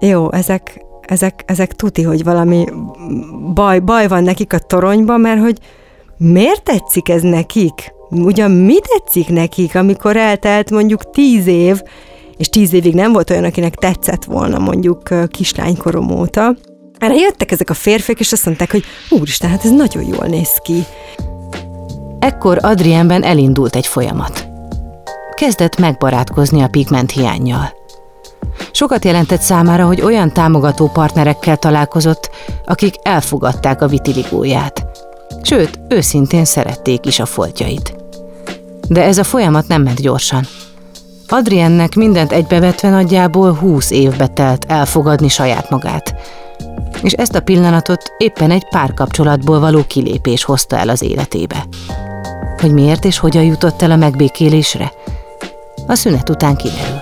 jó, 0.00 0.32
ezek, 0.32 0.84
ezek, 1.00 1.42
ezek 1.46 1.72
tuti, 1.72 2.02
hogy 2.02 2.24
valami 2.24 2.64
baj, 3.54 3.78
baj 3.78 4.08
van 4.08 4.22
nekik 4.22 4.52
a 4.52 4.58
toronyban, 4.58 5.20
mert 5.20 5.40
hogy 5.40 5.58
miért 6.16 6.62
tetszik 6.62 7.08
ez 7.08 7.22
nekik? 7.22 7.92
Ugyan 8.10 8.50
mi 8.50 8.76
tetszik 8.80 9.28
nekik, 9.28 9.74
amikor 9.74 10.16
eltelt 10.16 10.70
mondjuk 10.70 11.10
tíz 11.10 11.46
év, 11.46 11.82
és 12.36 12.48
tíz 12.48 12.72
évig 12.72 12.94
nem 12.94 13.12
volt 13.12 13.30
olyan, 13.30 13.44
akinek 13.44 13.74
tetszett 13.74 14.24
volna 14.24 14.58
mondjuk 14.58 15.28
kislánykorom 15.30 16.10
óta. 16.10 16.56
Erre 16.98 17.14
jöttek 17.14 17.50
ezek 17.50 17.70
a 17.70 17.74
férfiak, 17.74 18.20
és 18.20 18.32
azt 18.32 18.44
mondták, 18.44 18.70
hogy 18.70 18.84
úristen, 19.10 19.50
hát 19.50 19.64
ez 19.64 19.70
nagyon 19.70 20.04
jól 20.04 20.26
néz 20.26 20.52
ki. 20.62 20.84
Ekkor 22.18 22.58
Adrienben 22.62 23.22
elindult 23.22 23.76
egy 23.76 23.86
folyamat 23.86 24.47
kezdett 25.38 25.78
megbarátkozni 25.78 26.62
a 26.62 26.68
pigment 26.68 27.10
hiányjal. 27.10 27.72
Sokat 28.72 29.04
jelentett 29.04 29.40
számára, 29.40 29.86
hogy 29.86 30.00
olyan 30.00 30.32
támogató 30.32 30.88
partnerekkel 30.88 31.56
találkozott, 31.56 32.30
akik 32.64 32.94
elfogadták 33.02 33.82
a 33.82 33.86
vitiligóját. 33.86 34.86
Sőt, 35.42 35.78
őszintén 35.88 36.44
szerették 36.44 37.06
is 37.06 37.18
a 37.20 37.26
foltjait. 37.26 37.94
De 38.88 39.02
ez 39.02 39.18
a 39.18 39.24
folyamat 39.24 39.68
nem 39.68 39.82
ment 39.82 40.00
gyorsan. 40.00 40.46
Adriennek 41.28 41.94
mindent 41.94 42.32
egybevetve 42.32 42.90
nagyjából 42.90 43.52
húsz 43.52 43.90
évbe 43.90 44.26
telt 44.26 44.64
elfogadni 44.68 45.28
saját 45.28 45.70
magát. 45.70 46.14
És 47.02 47.12
ezt 47.12 47.34
a 47.34 47.40
pillanatot 47.40 48.12
éppen 48.16 48.50
egy 48.50 48.68
párkapcsolatból 48.68 49.60
való 49.60 49.84
kilépés 49.86 50.44
hozta 50.44 50.76
el 50.76 50.88
az 50.88 51.02
életébe. 51.02 51.66
Hogy 52.60 52.72
miért 52.72 53.04
és 53.04 53.18
hogyan 53.18 53.44
jutott 53.44 53.82
el 53.82 53.90
a 53.90 53.96
megbékélésre? 53.96 54.92
A 55.90 55.94
szünet 55.94 56.28
után 56.28 56.56
kiderül. 56.56 57.00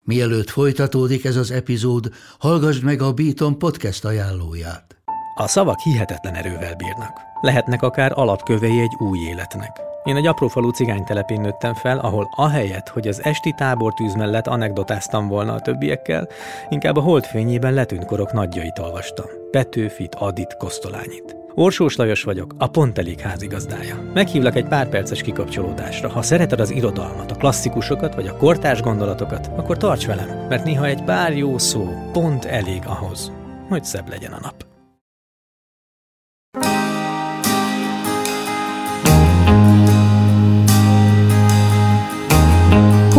Mielőtt 0.00 0.50
folytatódik 0.50 1.24
ez 1.24 1.36
az 1.36 1.50
epizód, 1.50 2.12
hallgassd 2.38 2.82
meg 2.82 3.02
a 3.02 3.12
Beaton 3.12 3.58
podcast 3.58 4.04
ajánlóját. 4.04 5.01
A 5.34 5.46
szavak 5.46 5.78
hihetetlen 5.78 6.34
erővel 6.34 6.74
bírnak. 6.74 7.20
Lehetnek 7.40 7.82
akár 7.82 8.12
alapkövei 8.14 8.80
egy 8.80 8.94
új 8.98 9.18
életnek. 9.18 9.80
Én 10.04 10.16
egy 10.16 10.26
aprófalú 10.26 10.70
cigánytelepén 10.70 11.40
nőttem 11.40 11.74
fel, 11.74 11.98
ahol 11.98 12.28
ahelyett, 12.36 12.88
hogy 12.88 13.08
az 13.08 13.24
esti 13.24 13.52
tábortűz 13.52 14.14
mellett 14.14 14.46
anekdotáztam 14.46 15.28
volna 15.28 15.52
a 15.52 15.60
többiekkel, 15.60 16.28
inkább 16.68 16.96
a 16.96 17.00
holdfényében 17.00 17.72
letűnt 17.72 18.04
korok 18.04 18.32
nagyjait 18.32 18.78
olvastam. 18.78 19.26
Petőfit, 19.50 20.14
Adit, 20.14 20.56
Kosztolányit. 20.56 21.36
Orsós 21.54 21.96
Lajos 21.96 22.22
vagyok, 22.22 22.54
a 22.58 22.66
Pont 22.66 22.98
Elég 22.98 23.20
házigazdája. 23.20 24.10
Meghívlak 24.14 24.56
egy 24.56 24.68
pár 24.68 24.88
perces 24.88 25.22
kikapcsolódásra. 25.22 26.08
Ha 26.08 26.22
szereted 26.22 26.60
az 26.60 26.70
irodalmat, 26.70 27.30
a 27.30 27.36
klasszikusokat 27.36 28.14
vagy 28.14 28.26
a 28.26 28.36
kortárs 28.36 28.80
gondolatokat, 28.80 29.50
akkor 29.56 29.76
tarts 29.76 30.06
velem, 30.06 30.46
mert 30.48 30.64
néha 30.64 30.86
egy 30.86 31.02
pár 31.02 31.36
jó 31.36 31.58
szó 31.58 31.88
pont 32.12 32.44
elég 32.44 32.82
ahhoz, 32.86 33.32
hogy 33.68 33.84
szebb 33.84 34.08
legyen 34.08 34.32
a 34.32 34.38
nap. 34.42 34.71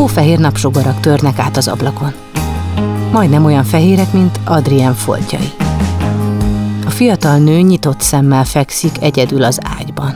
Hófehér 0.04 0.40
napsugarak 0.40 1.00
törnek 1.00 1.40
át 1.40 1.58
az 1.58 1.68
ablakon. 1.68 2.14
Majdnem 3.12 3.46
olyan 3.46 3.64
fehérek, 3.64 4.14
mint 4.14 4.40
Adrien 4.46 4.94
foltjai. 4.94 5.52
A 6.86 6.90
fiatal 6.90 7.38
nő 7.38 7.60
nyitott 7.60 8.02
szemmel 8.02 8.44
fekszik 8.44 8.92
egyedül 9.02 9.44
az 9.44 9.60
ágyban. 9.80 10.16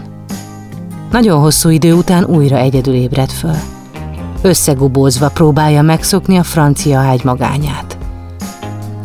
Nagyon 1.12 1.39
hosszú 1.39 1.70
idő 1.70 1.94
után 1.94 2.24
újra 2.25 2.58
egyedül 2.58 2.94
ébred 2.94 3.32
föl. 3.32 3.56
Összegubózva 4.41 5.29
próbálja 5.29 5.82
megszokni 5.82 6.38
a 6.38 6.44
francia 6.44 7.00
ágy 7.00 7.24
magányát. 7.24 7.98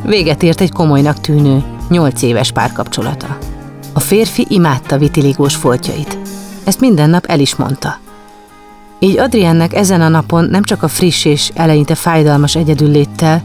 Véget 0.04 0.42
ért 0.42 0.60
egy 0.60 0.72
komolynak 0.72 1.20
tűnő, 1.20 1.64
nyolc 1.88 2.22
éves 2.22 2.52
párkapcsolata. 2.52 3.38
A 3.92 4.00
férfi 4.00 4.46
imádta 4.48 4.98
vitiligós 4.98 5.56
foltjait. 5.56 6.18
Ezt 6.64 6.80
minden 6.80 7.10
nap 7.10 7.24
el 7.26 7.40
is 7.40 7.56
mondta– 7.56 7.96
így 9.02 9.18
Adriennek 9.18 9.74
ezen 9.74 10.00
a 10.00 10.08
napon 10.08 10.44
nem 10.44 10.62
csak 10.62 10.82
a 10.82 10.88
friss 10.88 11.24
és 11.24 11.50
eleinte 11.54 11.94
fájdalmas 11.94 12.56
egyedülléttel, 12.56 13.42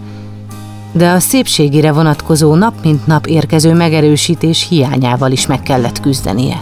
de 0.91 1.09
a 1.09 1.19
szépségére 1.19 1.91
vonatkozó 1.91 2.55
nap 2.55 2.73
mint 2.83 3.07
nap 3.07 3.27
érkező 3.27 3.73
megerősítés 3.73 4.67
hiányával 4.69 5.31
is 5.31 5.45
meg 5.45 5.61
kellett 5.61 5.99
küzdenie. 5.99 6.61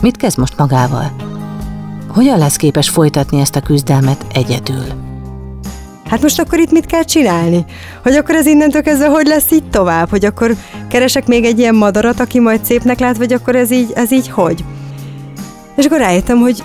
Mit 0.00 0.16
kezd 0.16 0.38
most 0.38 0.56
magával? 0.56 1.12
Hogyan 2.08 2.38
lesz 2.38 2.56
képes 2.56 2.88
folytatni 2.88 3.40
ezt 3.40 3.56
a 3.56 3.60
küzdelmet 3.60 4.26
egyedül? 4.32 4.84
Hát 6.08 6.22
most 6.22 6.40
akkor 6.40 6.58
itt 6.58 6.72
mit 6.72 6.86
kell 6.86 7.02
csinálni? 7.02 7.64
Hogy 8.02 8.14
akkor 8.14 8.34
ez 8.34 8.46
innentől 8.46 8.82
kezdve 8.82 9.08
hogy 9.08 9.26
lesz 9.26 9.50
így 9.52 9.70
tovább? 9.70 10.10
Hogy 10.10 10.24
akkor 10.24 10.54
keresek 10.88 11.26
még 11.26 11.44
egy 11.44 11.58
ilyen 11.58 11.74
madarat, 11.74 12.20
aki 12.20 12.40
majd 12.40 12.64
szépnek 12.64 12.98
lát, 12.98 13.16
vagy 13.16 13.32
akkor 13.32 13.56
ez 13.56 13.70
így, 13.70 13.92
ez 13.94 14.12
így 14.12 14.28
hogy? 14.28 14.64
És 15.76 15.84
akkor 15.84 15.98
rájöttem, 15.98 16.38
hogy 16.38 16.62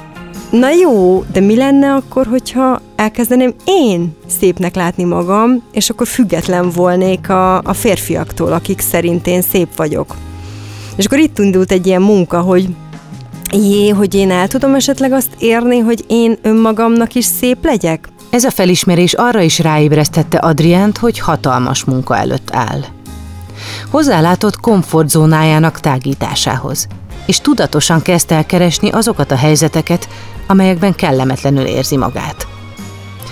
na 0.50 0.70
jó, 0.70 1.24
de 1.32 1.39
mi 1.39 1.56
lenne 1.56 1.94
akkor, 1.94 2.27
hogyha 2.27 2.82
elkezdeném 2.96 3.53
én 3.65 4.15
szépnek 4.39 4.75
látni 4.75 5.03
magam, 5.03 5.63
és 5.72 5.89
akkor 5.89 6.08
független 6.08 6.70
volnék 6.70 7.29
a, 7.29 7.58
a 7.58 7.74
férfiaktól, 7.74 8.51
akik 8.51 8.79
szerint 8.79 9.27
én 9.27 9.41
szép 9.41 9.75
vagyok. 9.75 10.15
És 10.96 11.06
akkor 11.06 11.18
itt 11.18 11.39
indult 11.39 11.72
egy 11.72 11.88
ilyen 11.88 12.01
munka, 12.01 12.41
hogy 12.41 12.68
jé, 13.51 13.89
hogy 13.89 14.15
én 14.15 14.32
el 14.32 14.48
tudom 14.48 14.75
esetleg 14.75 15.12
azt 15.12 15.29
érni, 15.38 15.79
hogy 15.79 16.03
én 16.08 16.38
önmagamnak 16.41 17.15
is 17.15 17.25
szép 17.25 17.65
legyek? 17.65 18.08
Ez 18.29 18.44
a 18.44 18.51
felismerés 18.51 19.13
arra 19.13 19.41
is 19.41 19.60
ráébresztette 19.60 20.38
Adriánt, 20.38 20.98
hogy 20.98 21.20
hatalmas 21.20 21.84
munka 21.84 22.18
előtt 22.18 22.50
áll. 22.51 22.82
Hozzálátott 23.91 24.60
komfortzónájának 24.60 25.79
tágításához, 25.79 26.88
és 27.25 27.39
tudatosan 27.39 28.01
kezdte 28.01 28.36
el 28.36 28.46
keresni 28.46 28.89
azokat 28.89 29.32
a 29.32 29.36
helyzeteket, 29.36 30.08
amelyekben 30.50 30.96
kellemetlenül 30.96 31.65
érzi 31.65 31.98
magát. 31.98 32.48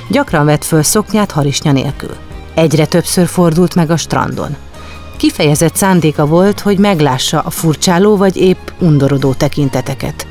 Gyakran 0.09 0.45
vett 0.45 0.63
föl 0.63 0.83
szoknyát 0.83 1.31
harisnya 1.31 1.71
nélkül. 1.71 2.15
Egyre 2.53 2.85
többször 2.85 3.27
fordult 3.27 3.75
meg 3.75 3.89
a 3.89 3.97
strandon. 3.97 4.55
Kifejezett 5.17 5.75
szándéka 5.75 6.25
volt, 6.25 6.59
hogy 6.59 6.77
meglássa 6.77 7.39
a 7.39 7.49
furcsáló 7.49 8.17
vagy 8.17 8.37
épp 8.37 8.67
undorodó 8.79 9.33
tekinteteket. 9.33 10.27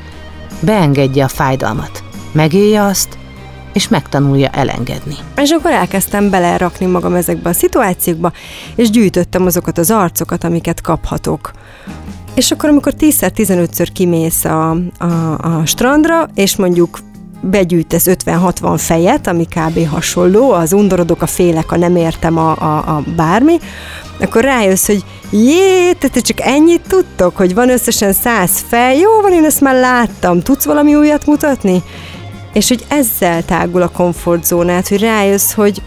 Beengedje 0.59 1.23
a 1.23 1.27
fájdalmat, 1.27 2.03
megélje 2.31 2.83
azt, 2.83 3.17
és 3.73 3.87
megtanulja 3.87 4.49
elengedni. 4.49 5.15
És 5.35 5.49
akkor 5.49 5.71
elkezdtem 5.71 6.29
belerakni 6.29 6.85
magam 6.85 7.15
ezekbe 7.15 7.49
a 7.49 7.53
szituációkba, 7.53 8.31
és 8.75 8.89
gyűjtöttem 8.89 9.45
azokat 9.45 9.77
az 9.77 9.91
arcokat, 9.91 10.43
amiket 10.43 10.81
kaphatok. 10.81 11.51
És 12.37 12.51
akkor, 12.51 12.69
amikor 12.69 12.93
10-15-ször 12.99 13.87
kimész 13.93 14.45
a, 14.45 14.69
a, 14.97 15.05
a 15.41 15.65
strandra, 15.65 16.29
és 16.35 16.55
mondjuk 16.55 16.99
begyűjtesz 17.41 18.05
50-60 18.25 18.73
fejet, 18.77 19.27
ami 19.27 19.45
kb. 19.45 19.87
hasonló, 19.87 20.51
az 20.51 20.73
undorodok, 20.73 21.21
a 21.21 21.27
félek, 21.27 21.71
a 21.71 21.77
nem 21.77 21.95
értem 21.95 22.37
a, 22.37 22.51
a, 22.51 22.77
a 22.77 23.03
bármi, 23.15 23.57
akkor 24.19 24.43
rájössz, 24.43 24.85
hogy 24.85 25.03
jé, 25.31 25.93
te 25.93 26.21
csak 26.21 26.39
ennyit 26.41 26.81
tudtok, 26.87 27.37
hogy 27.37 27.53
van 27.53 27.69
összesen 27.69 28.13
100 28.13 28.51
fej, 28.67 28.97
jó 28.97 29.21
van, 29.21 29.33
én 29.33 29.45
ezt 29.45 29.61
már 29.61 29.75
láttam, 29.75 30.41
tudsz 30.41 30.65
valami 30.65 30.95
újat 30.95 31.25
mutatni? 31.25 31.83
És 32.53 32.67
hogy 32.67 32.85
ezzel 32.87 33.45
tágul 33.45 33.81
a 33.81 33.89
komfortzónát, 33.89 34.87
hogy 34.87 34.99
rájössz, 34.99 35.53
hogy 35.53 35.81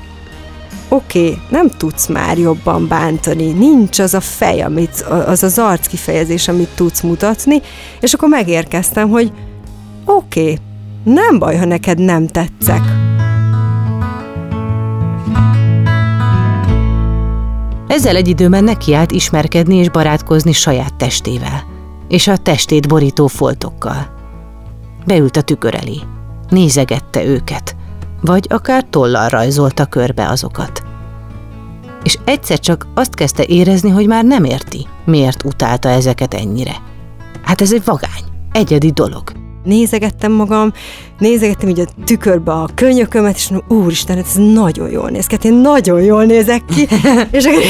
oké, 0.90 1.26
okay, 1.26 1.42
nem 1.48 1.70
tudsz 1.70 2.06
már 2.06 2.38
jobban 2.38 2.88
bántani, 2.88 3.52
nincs 3.52 3.98
az 3.98 4.14
a 4.14 4.20
fej, 4.20 4.60
amit, 4.60 5.00
az 5.26 5.42
az 5.42 5.58
arc 5.58 5.86
kifejezés, 5.86 6.48
amit 6.48 6.68
tudsz 6.74 7.00
mutatni, 7.00 7.60
és 8.00 8.12
akkor 8.12 8.28
megérkeztem, 8.28 9.08
hogy 9.08 9.32
oké, 10.04 10.40
okay, 10.40 10.58
nem 11.04 11.38
baj, 11.38 11.56
ha 11.56 11.64
neked 11.64 11.98
nem 11.98 12.26
tetszek. 12.26 12.82
Ezzel 17.88 18.16
egy 18.16 18.28
időben 18.28 18.64
nekiállt 18.64 19.12
ismerkedni 19.12 19.76
és 19.76 19.90
barátkozni 19.90 20.52
saját 20.52 20.94
testével, 20.94 21.64
és 22.08 22.28
a 22.28 22.36
testét 22.36 22.88
borító 22.88 23.26
foltokkal. 23.26 24.18
Beült 25.06 25.36
a 25.36 25.42
tükör 25.42 25.74
elé, 25.74 25.98
nézegette 26.48 27.24
őket, 27.24 27.76
vagy 28.20 28.46
akár 28.48 28.84
tollal 28.90 29.28
rajzolta 29.28 29.84
körbe 29.84 30.28
azokat. 30.28 30.82
És 32.02 32.18
egyszer 32.24 32.58
csak 32.58 32.86
azt 32.94 33.14
kezdte 33.14 33.44
érezni, 33.44 33.90
hogy 33.90 34.06
már 34.06 34.24
nem 34.24 34.44
érti, 34.44 34.86
miért 35.04 35.44
utálta 35.44 35.88
ezeket 35.88 36.34
ennyire. 36.34 36.76
Hát 37.42 37.60
ez 37.60 37.72
egy 37.72 37.84
vagány, 37.84 38.24
egyedi 38.52 38.90
dolog 38.90 39.32
nézegettem 39.64 40.32
magam, 40.32 40.72
nézegettem 41.18 41.68
így 41.68 41.80
a 41.80 42.02
tükörbe 42.04 42.52
a 42.52 42.68
könyökömet, 42.74 43.36
és 43.36 43.48
mondom, 43.48 43.78
úristen, 43.78 44.16
hát 44.16 44.26
ez 44.26 44.34
nagyon 44.34 44.90
jól 44.90 45.10
néz 45.10 45.26
ki, 45.26 45.34
hát 45.34 45.44
én 45.44 45.54
nagyon 45.54 46.02
jól 46.02 46.24
nézek 46.24 46.64
ki, 46.64 46.88
és 47.36 47.44
akkor 47.44 47.62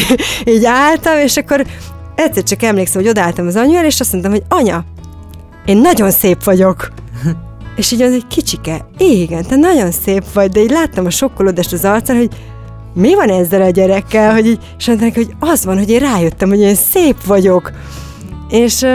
így 0.44 0.64
álltam, 0.64 1.18
és 1.18 1.36
akkor 1.36 1.66
egyszer 2.14 2.42
csak 2.42 2.62
emlékszem, 2.62 3.00
hogy 3.00 3.10
odálltam 3.10 3.46
az 3.46 3.56
anyuára, 3.56 3.86
és 3.86 4.00
azt 4.00 4.12
mondtam, 4.12 4.32
hogy 4.32 4.42
anya, 4.48 4.84
én 5.64 5.76
nagyon 5.76 6.10
szép 6.10 6.44
vagyok. 6.44 6.92
És 7.76 7.92
így 7.92 8.02
az 8.02 8.12
egy 8.12 8.26
kicsike, 8.26 8.86
igen, 8.98 9.46
te 9.46 9.56
nagyon 9.56 9.90
szép 9.90 10.32
vagy, 10.32 10.50
de 10.50 10.60
így 10.60 10.70
láttam 10.70 11.06
a 11.06 11.10
sokkolódást 11.10 11.72
az 11.72 11.84
arcán, 11.84 12.16
hogy 12.16 12.30
mi 12.94 13.14
van 13.14 13.30
ezzel 13.30 13.62
a 13.62 13.70
gyerekkel, 13.70 14.32
hogy 14.32 14.46
így, 14.46 14.58
és 14.78 14.86
mondták, 14.86 15.14
hogy 15.14 15.30
az 15.38 15.64
van, 15.64 15.78
hogy 15.78 15.90
én 15.90 16.00
rájöttem, 16.00 16.48
hogy 16.48 16.60
én 16.60 16.74
szép 16.74 17.24
vagyok. 17.24 17.72
És 18.48 18.86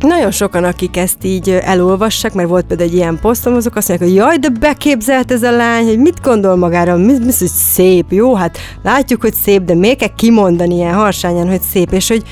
nagyon 0.00 0.30
sokan, 0.30 0.64
akik 0.64 0.96
ezt 0.96 1.24
így 1.24 1.50
elolvassák, 1.50 2.34
mert 2.34 2.48
volt 2.48 2.66
például 2.66 2.88
egy 2.88 2.94
ilyen 2.94 3.18
posztom, 3.20 3.54
azok 3.54 3.76
azt 3.76 3.88
mondják, 3.88 4.08
hogy 4.08 4.18
jaj, 4.18 4.36
de 4.36 4.48
beképzelt 4.48 5.32
ez 5.32 5.42
a 5.42 5.50
lány, 5.50 5.86
hogy 5.86 5.98
mit 5.98 6.20
gondol 6.22 6.56
magára, 6.56 6.96
mi, 6.96 7.12
mi, 7.12 7.24
hogy 7.24 7.48
szép, 7.48 8.12
jó, 8.12 8.34
hát 8.34 8.58
látjuk, 8.82 9.20
hogy 9.20 9.34
szép, 9.34 9.62
de 9.62 9.74
miért 9.74 9.98
kell 9.98 10.14
kimondani 10.16 10.74
ilyen 10.74 10.94
harsányan, 10.94 11.48
hogy 11.48 11.60
szép, 11.60 11.92
és 11.92 12.08
hogy 12.08 12.22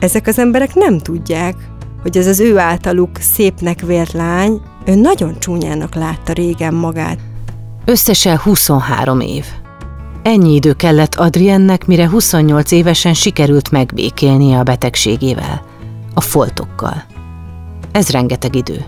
ezek 0.00 0.26
az 0.26 0.38
emberek 0.38 0.74
nem 0.74 0.98
tudják, 0.98 1.54
hogy 2.04 2.16
ez 2.16 2.26
az 2.26 2.40
ő 2.40 2.58
általuk 2.58 3.10
szépnek 3.20 3.80
vért 3.80 4.12
lány, 4.12 4.60
ő 4.84 4.94
nagyon 4.94 5.38
csúnyának 5.38 5.94
látta 5.94 6.32
régen 6.32 6.74
magát. 6.74 7.18
Összesen 7.84 8.38
23 8.38 9.20
év. 9.20 9.44
Ennyi 10.22 10.54
idő 10.54 10.72
kellett 10.72 11.14
Adriennek, 11.14 11.86
mire 11.86 12.08
28 12.08 12.70
évesen 12.70 13.14
sikerült 13.14 13.70
megbékélnie 13.70 14.58
a 14.58 14.62
betegségével– 14.62 15.62
a 16.14 16.20
foltokkal. 16.20 17.04
Ez 17.92 18.08
rengeteg 18.08 18.54
idő. 18.54 18.84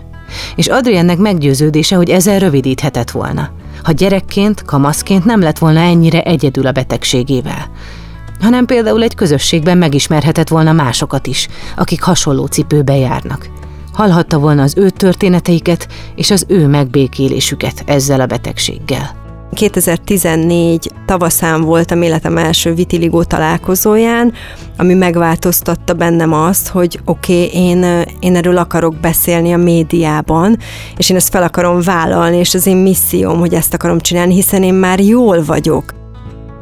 És 0.55 0.67
Adriennek 0.67 1.17
meggyőződése, 1.17 1.95
hogy 1.95 2.09
ezzel 2.09 2.39
rövidíthetett 2.39 3.11
volna. 3.11 3.49
Ha 3.83 3.91
gyerekként, 3.91 4.63
kamaszként 4.65 5.25
nem 5.25 5.41
lett 5.41 5.57
volna 5.57 5.79
ennyire 5.79 6.21
egyedül 6.23 6.67
a 6.67 6.71
betegségével, 6.71 7.69
hanem 8.41 8.65
például 8.65 9.03
egy 9.03 9.15
közösségben 9.15 9.77
megismerhetett 9.77 10.47
volna 10.47 10.71
másokat 10.71 11.27
is, 11.27 11.47
akik 11.75 12.01
hasonló 12.01 12.45
cipőbe 12.45 12.97
járnak. 12.97 13.49
Hallhatta 13.93 14.39
volna 14.39 14.61
az 14.61 14.73
ő 14.77 14.89
történeteiket 14.89 15.87
és 16.15 16.31
az 16.31 16.45
ő 16.47 16.67
megbékélésüket 16.67 17.83
ezzel 17.85 18.21
a 18.21 18.25
betegséggel. 18.25 19.25
2014 19.53 20.91
tavaszán 21.05 21.61
voltam 21.61 22.01
életem 22.01 22.37
első 22.37 22.73
vitiligó 22.73 23.23
találkozóján, 23.23 24.33
ami 24.77 24.93
megváltoztatta 24.93 25.93
bennem 25.93 26.33
azt, 26.33 26.67
hogy 26.67 26.99
oké, 27.05 27.45
okay, 27.45 27.59
én, 27.61 28.05
én 28.19 28.35
erről 28.35 28.57
akarok 28.57 28.95
beszélni 28.95 29.53
a 29.53 29.57
médiában, 29.57 30.57
és 30.97 31.09
én 31.09 31.15
ezt 31.15 31.29
fel 31.29 31.43
akarom 31.43 31.81
vállalni, 31.81 32.37
és 32.37 32.53
az 32.53 32.67
én 32.67 32.77
misszióm, 32.77 33.39
hogy 33.39 33.53
ezt 33.53 33.73
akarom 33.73 33.99
csinálni, 33.99 34.33
hiszen 34.33 34.63
én 34.63 34.73
már 34.73 34.99
jól 34.99 35.43
vagyok. 35.43 35.93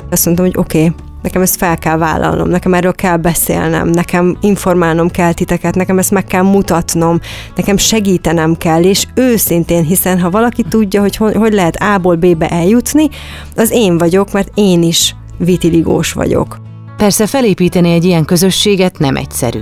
Azt 0.09 0.25
mondtam, 0.25 0.45
hogy 0.45 0.57
oké, 0.57 0.83
okay, 0.83 0.95
nekem 1.25 1.41
ezt 1.41 1.55
fel 1.55 1.77
kell 1.77 1.97
vállalnom, 1.97 2.49
nekem 2.49 2.73
erről 2.73 2.93
kell 2.93 3.17
beszélnem, 3.17 3.87
nekem 3.87 4.37
informálnom 4.41 5.09
kell 5.09 5.33
titeket, 5.33 5.75
nekem 5.75 5.97
ezt 5.97 6.11
meg 6.11 6.25
kell 6.25 6.41
mutatnom, 6.41 7.19
nekem 7.55 7.77
segítenem 7.77 8.55
kell, 8.55 8.83
és 8.83 9.07
őszintén, 9.15 9.83
hiszen 9.83 10.19
ha 10.19 10.29
valaki 10.29 10.63
tudja, 10.69 11.01
hogy 11.01 11.15
hogy 11.15 11.53
lehet 11.53 11.75
A-ból 11.75 12.15
B-be 12.15 12.47
eljutni, 12.47 13.09
az 13.55 13.71
én 13.71 13.97
vagyok, 13.97 14.31
mert 14.31 14.51
én 14.53 14.83
is 14.83 15.15
vitiligós 15.37 16.13
vagyok. 16.13 16.57
Persze 16.97 17.27
felépíteni 17.27 17.91
egy 17.91 18.03
ilyen 18.03 18.25
közösséget 18.25 18.99
nem 18.99 19.15
egyszerű. 19.15 19.61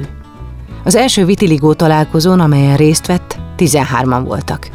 Az 0.84 0.96
első 0.96 1.26
vitiligó 1.26 1.74
találkozón, 1.74 2.40
amelyen 2.40 2.78
részt 2.78 3.08
vett, 3.08 3.40
13-an 3.58 4.22
voltak. 4.26 4.70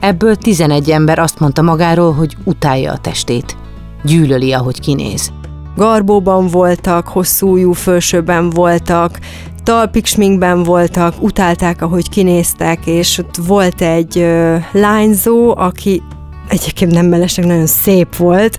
Ebből 0.00 0.36
11 0.36 0.90
ember 0.90 1.18
azt 1.18 1.38
mondta 1.40 1.62
magáról, 1.62 2.12
hogy 2.12 2.36
utálja 2.44 2.92
a 2.92 2.98
testét. 2.98 3.56
Gyűlöli, 4.04 4.52
ahogy 4.52 4.80
kinéz 4.80 5.32
garbóban 5.76 6.46
voltak, 6.46 7.08
hosszú 7.08 7.72
fölsőben 7.72 8.50
voltak, 8.50 9.18
talpiksminkben 9.62 10.62
voltak, 10.62 11.14
utálták, 11.20 11.82
ahogy 11.82 12.08
kinéztek, 12.08 12.86
és 12.86 13.18
ott 13.18 13.36
volt 13.46 13.80
egy 13.80 14.18
ö, 14.18 14.56
lányzó, 14.72 15.56
aki 15.56 16.02
egyébként 16.48 16.92
nem 16.92 17.06
mellesleg 17.06 17.46
nagyon 17.46 17.66
szép 17.66 18.16
volt, 18.16 18.58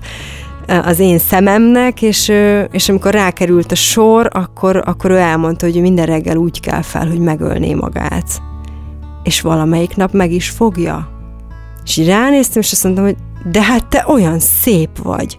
az 0.68 1.00
én 1.00 1.18
szememnek, 1.18 2.02
és, 2.02 2.32
és 2.72 2.90
amikor 2.90 3.14
rákerült 3.14 3.72
a 3.72 3.76
sor, 3.76 4.30
akkor, 4.34 4.84
akkor 4.86 5.12
ő 5.12 5.18
elmondta, 5.18 5.66
hogy 5.66 5.82
minden 5.82 6.06
reggel 6.06 6.38
úgy 6.38 6.60
kell 6.60 6.82
fel, 6.82 7.08
hogy 7.08 7.20
megölné 7.20 7.74
magát. 7.74 8.42
És 9.24 9.42
valamelyik 9.42 9.96
nap 9.96 10.12
meg 10.12 10.32
is 10.32 10.50
fogja. 10.50 11.10
És 11.84 11.98
így 11.98 12.08
ránéztem, 12.08 12.62
és 12.62 12.72
azt 12.72 12.84
mondtam, 12.84 13.06
hogy 13.06 13.16
de 13.52 13.62
hát 13.62 13.86
te 13.86 14.06
olyan 14.08 14.40
szép 14.40 14.90
vagy 15.04 15.38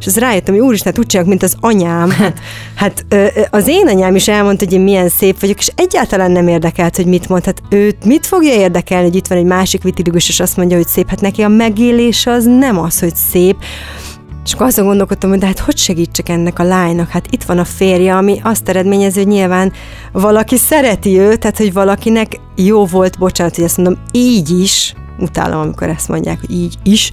és 0.00 0.06
az 0.06 0.16
rájöttem, 0.18 0.54
hogy 0.54 0.62
úristen, 0.62 0.94
úgy 0.98 1.06
csinálok, 1.06 1.30
mint 1.30 1.42
az 1.42 1.56
anyám. 1.60 2.10
Hát, 2.10 2.38
hát 2.74 3.04
az 3.50 3.68
én 3.68 3.86
anyám 3.86 4.14
is 4.14 4.28
elmondta, 4.28 4.64
hogy 4.64 4.74
én 4.74 4.80
milyen 4.80 5.08
szép 5.08 5.40
vagyok, 5.40 5.58
és 5.58 5.70
egyáltalán 5.74 6.30
nem 6.30 6.48
érdekelt, 6.48 6.96
hogy 6.96 7.06
mit 7.06 7.28
mond. 7.28 7.44
Hát 7.44 7.62
őt 7.70 8.04
mit 8.04 8.26
fogja 8.26 8.54
érdekelni, 8.54 9.04
hogy 9.04 9.16
itt 9.16 9.26
van 9.26 9.38
egy 9.38 9.44
másik 9.44 9.82
vitiligus, 9.82 10.28
és 10.28 10.40
azt 10.40 10.56
mondja, 10.56 10.76
hogy 10.76 10.86
szép. 10.86 11.08
Hát 11.08 11.20
neki 11.20 11.42
a 11.42 11.48
megélés 11.48 12.26
az 12.26 12.44
nem 12.44 12.78
az, 12.78 13.00
hogy 13.00 13.14
szép, 13.14 13.56
és 14.48 14.54
akkor 14.54 14.66
azon 14.66 14.86
gondolkodtam, 14.86 15.30
hogy 15.30 15.38
de 15.38 15.46
hát 15.46 15.58
hogy 15.58 15.76
segítsek 15.76 16.28
ennek 16.28 16.58
a 16.58 16.62
lánynak? 16.62 17.08
Hát 17.08 17.26
itt 17.30 17.42
van 17.42 17.58
a 17.58 17.64
férje, 17.64 18.16
ami 18.16 18.40
azt 18.42 18.68
eredményezi, 18.68 19.18
hogy 19.18 19.28
nyilván 19.28 19.72
valaki 20.12 20.56
szereti 20.56 21.18
őt, 21.18 21.38
tehát 21.38 21.56
hogy 21.56 21.72
valakinek 21.72 22.40
jó 22.56 22.86
volt, 22.86 23.18
bocsánat, 23.18 23.54
hogy 23.54 23.64
ezt 23.64 23.76
mondom, 23.76 24.02
így 24.12 24.60
is, 24.60 24.94
utálom, 25.18 25.60
amikor 25.60 25.88
ezt 25.88 26.08
mondják, 26.08 26.40
hogy 26.40 26.50
így 26.50 26.74
is, 26.82 27.10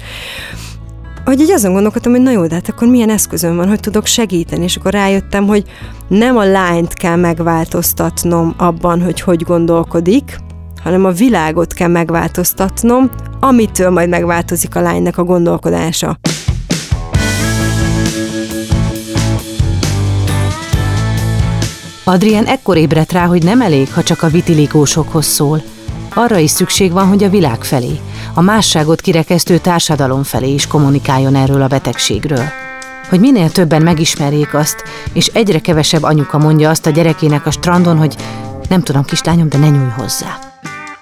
hogy 1.26 1.40
így 1.40 1.52
azon 1.52 1.74
gondolkodtam, 1.74 2.12
hogy 2.12 2.22
na 2.22 2.32
jó, 2.32 2.48
de 2.48 2.56
hát 2.56 2.70
akkor 2.70 2.88
milyen 2.88 3.10
eszközöm 3.10 3.56
van, 3.56 3.68
hogy 3.68 3.80
tudok 3.80 4.06
segíteni, 4.06 4.64
és 4.64 4.76
akkor 4.76 4.92
rájöttem, 4.92 5.48
hogy 5.48 5.64
nem 6.08 6.38
a 6.38 6.44
lányt 6.44 6.94
kell 6.94 7.16
megváltoztatnom 7.16 8.54
abban, 8.58 9.02
hogy 9.02 9.22
hogy 9.22 9.44
gondolkodik, 9.44 10.38
hanem 10.84 11.06
a 11.06 11.12
világot 11.12 11.74
kell 11.74 11.88
megváltoztatnom, 11.88 13.12
amitől 13.40 13.90
majd 13.90 14.10
megváltozik 14.10 14.76
a 14.76 14.82
lánynak 14.82 15.18
a 15.18 15.24
gondolkodása. 15.24 16.18
Adrien 22.04 22.46
ekkor 22.46 22.78
ébredt 22.78 23.12
rá, 23.12 23.26
hogy 23.26 23.44
nem 23.44 23.62
elég, 23.62 23.94
ha 23.94 24.04
csak 24.04 24.22
a 24.22 24.28
vitiligósokhoz 24.28 25.26
szól. 25.26 25.62
Arra 26.14 26.38
is 26.38 26.50
szükség 26.52 26.92
van, 26.92 27.08
hogy 27.08 27.24
a 27.24 27.30
világ 27.30 27.64
felé, 27.64 28.00
a 28.38 28.42
másságot 28.42 29.02
kirekesztő 29.02 29.58
társadalom 29.58 30.24
felé 30.24 30.54
is 30.54 30.68
kommunikáljon 30.68 31.36
erről 31.36 31.62
a 31.62 31.68
betegségről. 31.68 32.44
Hogy 33.10 33.20
minél 33.20 33.52
többen 33.52 33.82
megismerjék 33.82 34.54
azt, 34.54 34.84
és 35.14 35.28
egyre 35.28 35.60
kevesebb 35.60 36.04
anyuka 36.04 36.38
mondja 36.38 36.70
azt 36.70 36.86
a 36.86 36.90
gyerekének 36.90 37.46
a 37.46 37.52
strandon, 37.52 37.98
hogy 37.98 38.16
nem 38.70 38.82
tudom, 38.82 39.04
kislányom, 39.04 39.50
de 39.50 39.58
ne 39.58 39.70
nyújj 39.70 39.90
hozzá. 39.90 40.40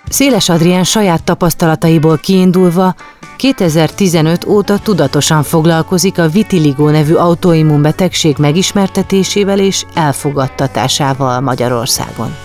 Széles 0.10 0.50
Adrien 0.50 0.84
saját 0.84 1.24
tapasztalataiból 1.24 2.18
kiindulva 2.18 2.96
2015 3.38 4.46
óta 4.46 4.78
tudatosan 4.78 5.44
foglalkozik 5.44 6.20
a 6.20 6.30
vitiligo 6.30 6.90
nevű 6.90 7.14
autoimmunbetegség 7.14 8.36
megismertetésével 8.38 9.60
és 9.60 9.86
elfogadtatásával 9.94 11.40
Magyarországon. 11.40 12.36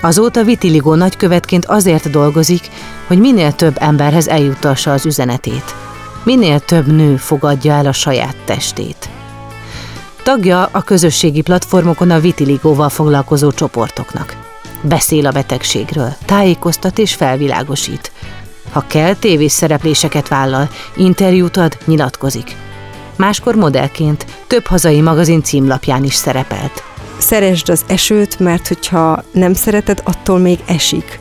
Azóta 0.00 0.44
vitiligo 0.44 0.94
nagykövetként 0.94 1.64
azért 1.64 2.10
dolgozik, 2.10 2.68
hogy 3.06 3.18
minél 3.18 3.52
több 3.52 3.76
emberhez 3.78 4.28
eljutassa 4.28 4.92
az 4.92 5.06
üzenetét. 5.06 5.74
Minél 6.22 6.60
több 6.60 6.86
nő 6.86 7.16
fogadja 7.16 7.72
el 7.72 7.86
a 7.86 7.92
saját 7.92 8.36
testét. 8.44 9.08
Tagja 10.22 10.68
a 10.72 10.82
közösségi 10.82 11.40
platformokon 11.40 12.10
a 12.10 12.20
vitiligóval 12.20 12.88
foglalkozó 12.88 13.52
csoportoknak. 13.52 14.36
Beszél 14.82 15.26
a 15.26 15.30
betegségről, 15.30 16.14
tájékoztat 16.24 16.98
és 16.98 17.14
felvilágosít. 17.14 18.12
Ha 18.72 18.84
kell, 18.86 19.14
tévés 19.14 19.52
szerepléseket 19.52 20.28
vállal, 20.28 20.68
interjút 20.96 21.56
ad, 21.56 21.78
nyilatkozik. 21.84 22.56
Máskor 23.16 23.54
modellként 23.54 24.26
több 24.46 24.66
hazai 24.66 25.00
magazin 25.00 25.42
címlapján 25.42 26.04
is 26.04 26.14
szerepelt. 26.14 26.87
Szeresd 27.18 27.68
az 27.68 27.84
esőt, 27.86 28.38
mert 28.38 28.68
hogyha 28.68 29.22
nem 29.32 29.54
szereted, 29.54 30.02
attól 30.04 30.38
még 30.38 30.58
esik. 30.66 31.18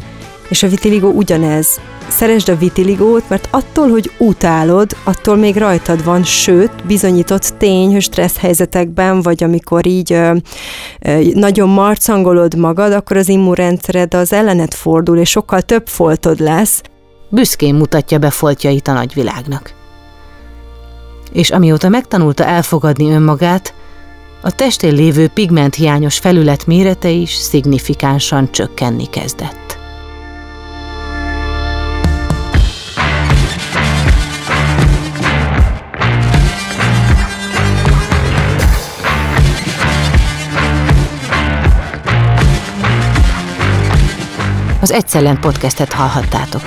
És 0.49 0.63
a 0.63 0.67
vitiligo 0.67 1.07
ugyanez. 1.07 1.79
Szeresd 2.07 2.49
a 2.49 2.57
vitiligót, 2.57 3.29
mert 3.29 3.47
attól, 3.51 3.89
hogy 3.89 4.11
utálod, 4.17 4.95
attól 5.03 5.35
még 5.35 5.55
rajtad 5.55 6.03
van, 6.03 6.23
sőt, 6.23 6.85
bizonyított 6.85 7.53
tény, 7.57 7.91
hogy 7.91 8.01
stressz 8.01 8.37
helyzetekben, 8.37 9.21
vagy 9.21 9.43
amikor 9.43 9.85
így 9.85 10.13
ö, 10.13 10.35
ö, 11.01 11.19
nagyon 11.33 11.69
marcangolod 11.69 12.57
magad, 12.57 12.93
akkor 12.93 13.17
az 13.17 13.29
immunrendszered 13.29 14.13
az 14.13 14.33
ellenet 14.33 14.73
fordul, 14.73 15.17
és 15.17 15.29
sokkal 15.29 15.61
több 15.61 15.87
foltod 15.87 16.39
lesz. 16.39 16.81
Büszkén 17.29 17.75
mutatja 17.75 18.17
be 18.17 18.29
foltjait 18.29 18.87
a 18.87 18.93
nagyvilágnak. 18.93 19.73
És 21.33 21.49
amióta 21.49 21.89
megtanulta 21.89 22.45
elfogadni 22.45 23.11
önmagát, 23.11 23.73
a 24.41 24.51
testén 24.51 24.93
lévő 24.93 25.27
pigmenthiányos 25.27 26.17
felület 26.17 26.65
mérete 26.65 27.09
is 27.09 27.33
szignifikánsan 27.33 28.51
csökkenni 28.51 29.05
kezdett. 29.09 29.77
Az 44.81 44.91
Egyszellent 44.91 45.39
podcastet 45.39 45.93
hallhattátok. 45.93 46.61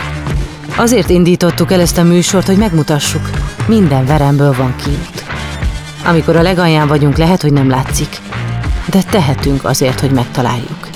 Azért 0.77 1.09
indítottuk 1.09 1.73
el 1.73 1.81
ezt 1.81 1.99
a 1.99 2.03
műsort, 2.03 2.47
hogy 2.47 2.57
megmutassuk, 2.57 3.31
minden 3.67 4.07
veremből 4.07 4.53
van 4.53 4.77
kiút. 4.77 5.20
Amikor 6.05 6.37
a 6.37 6.43
legalján 6.43 6.89
vagyunk, 6.89 7.17
lehet, 7.17 7.43
hogy 7.43 7.53
nem 7.53 7.71
látszik, 7.71 8.19
de 8.87 9.03
tehetünk 9.03 9.65
azért, 9.65 10.01
hogy 10.01 10.11
megtaláljuk. 10.11 10.89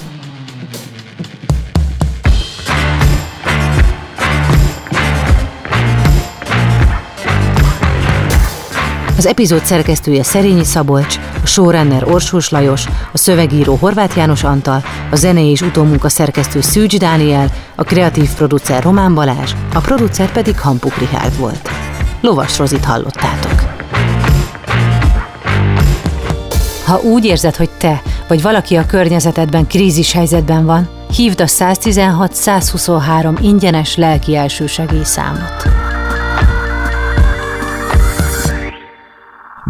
Az 9.17 9.27
epizód 9.27 9.67
szerkesztője 9.67 10.23
Szerényi 10.23 10.65
Szabolcs, 10.65 11.19
a 11.43 11.47
showrunner 11.47 12.05
Orsós 12.05 12.49
Lajos, 12.49 12.87
a 13.13 13.19
szövegíró 13.19 13.75
Horváth 13.75 14.17
János 14.17 14.45
Antal, 14.45 14.85
a 15.11 15.17
zenei 15.17 15.51
és 15.51 15.61
utómunka 15.61 16.09
szerkesztő 16.09 16.61
Szűcs 16.61 16.99
Dániel, 16.99 17.51
a 17.75 17.83
kreatív 17.85 18.31
producer 18.37 18.83
Román 18.83 19.15
Balázs, 19.15 19.53
a 19.75 19.81
producer 19.81 20.33
pedig 20.33 20.61
Hampuk 20.61 20.97
Richard 20.97 21.39
volt. 21.39 21.71
Lovas 22.21 22.59
Rozit 22.59 22.85
hallottátok. 22.85 23.54
Ha 26.85 27.01
úgy 27.01 27.25
érzed, 27.25 27.57
hogy 27.57 27.71
te 27.79 28.03
vagy 28.29 28.43
valaki 28.43 28.77
a 28.77 28.87
környezetedben 28.87 29.67
krízis 29.67 30.13
helyzetben 30.13 30.65
van, 30.65 30.89
hívd 31.17 31.41
a 31.41 31.45
116-123 31.47 33.39
ingyenes 33.41 33.97
lelki 33.97 34.37
elsősegély 34.37 35.05
számot. 35.05 35.69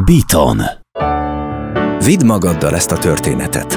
Beaton. 0.05 0.63
Vidd 2.05 2.25
magaddal 2.25 2.75
ezt 2.75 2.91
a 2.91 2.99
történetet. 2.99 3.75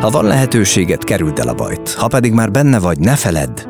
Ha 0.00 0.10
van 0.10 0.24
lehetőséget, 0.24 1.04
kerüld 1.04 1.38
el 1.38 1.48
a 1.48 1.54
bajt. 1.54 1.94
Ha 1.94 2.06
pedig 2.06 2.32
már 2.32 2.50
benne 2.50 2.78
vagy, 2.78 2.98
ne 2.98 3.16
feledd, 3.16 3.66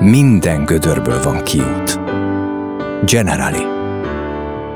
minden 0.00 0.64
gödörből 0.64 1.22
van 1.22 1.42
kiút. 1.42 2.00
Generali. 3.04 3.62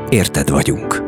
Érted 0.09 0.51
vagyunk. 0.51 1.08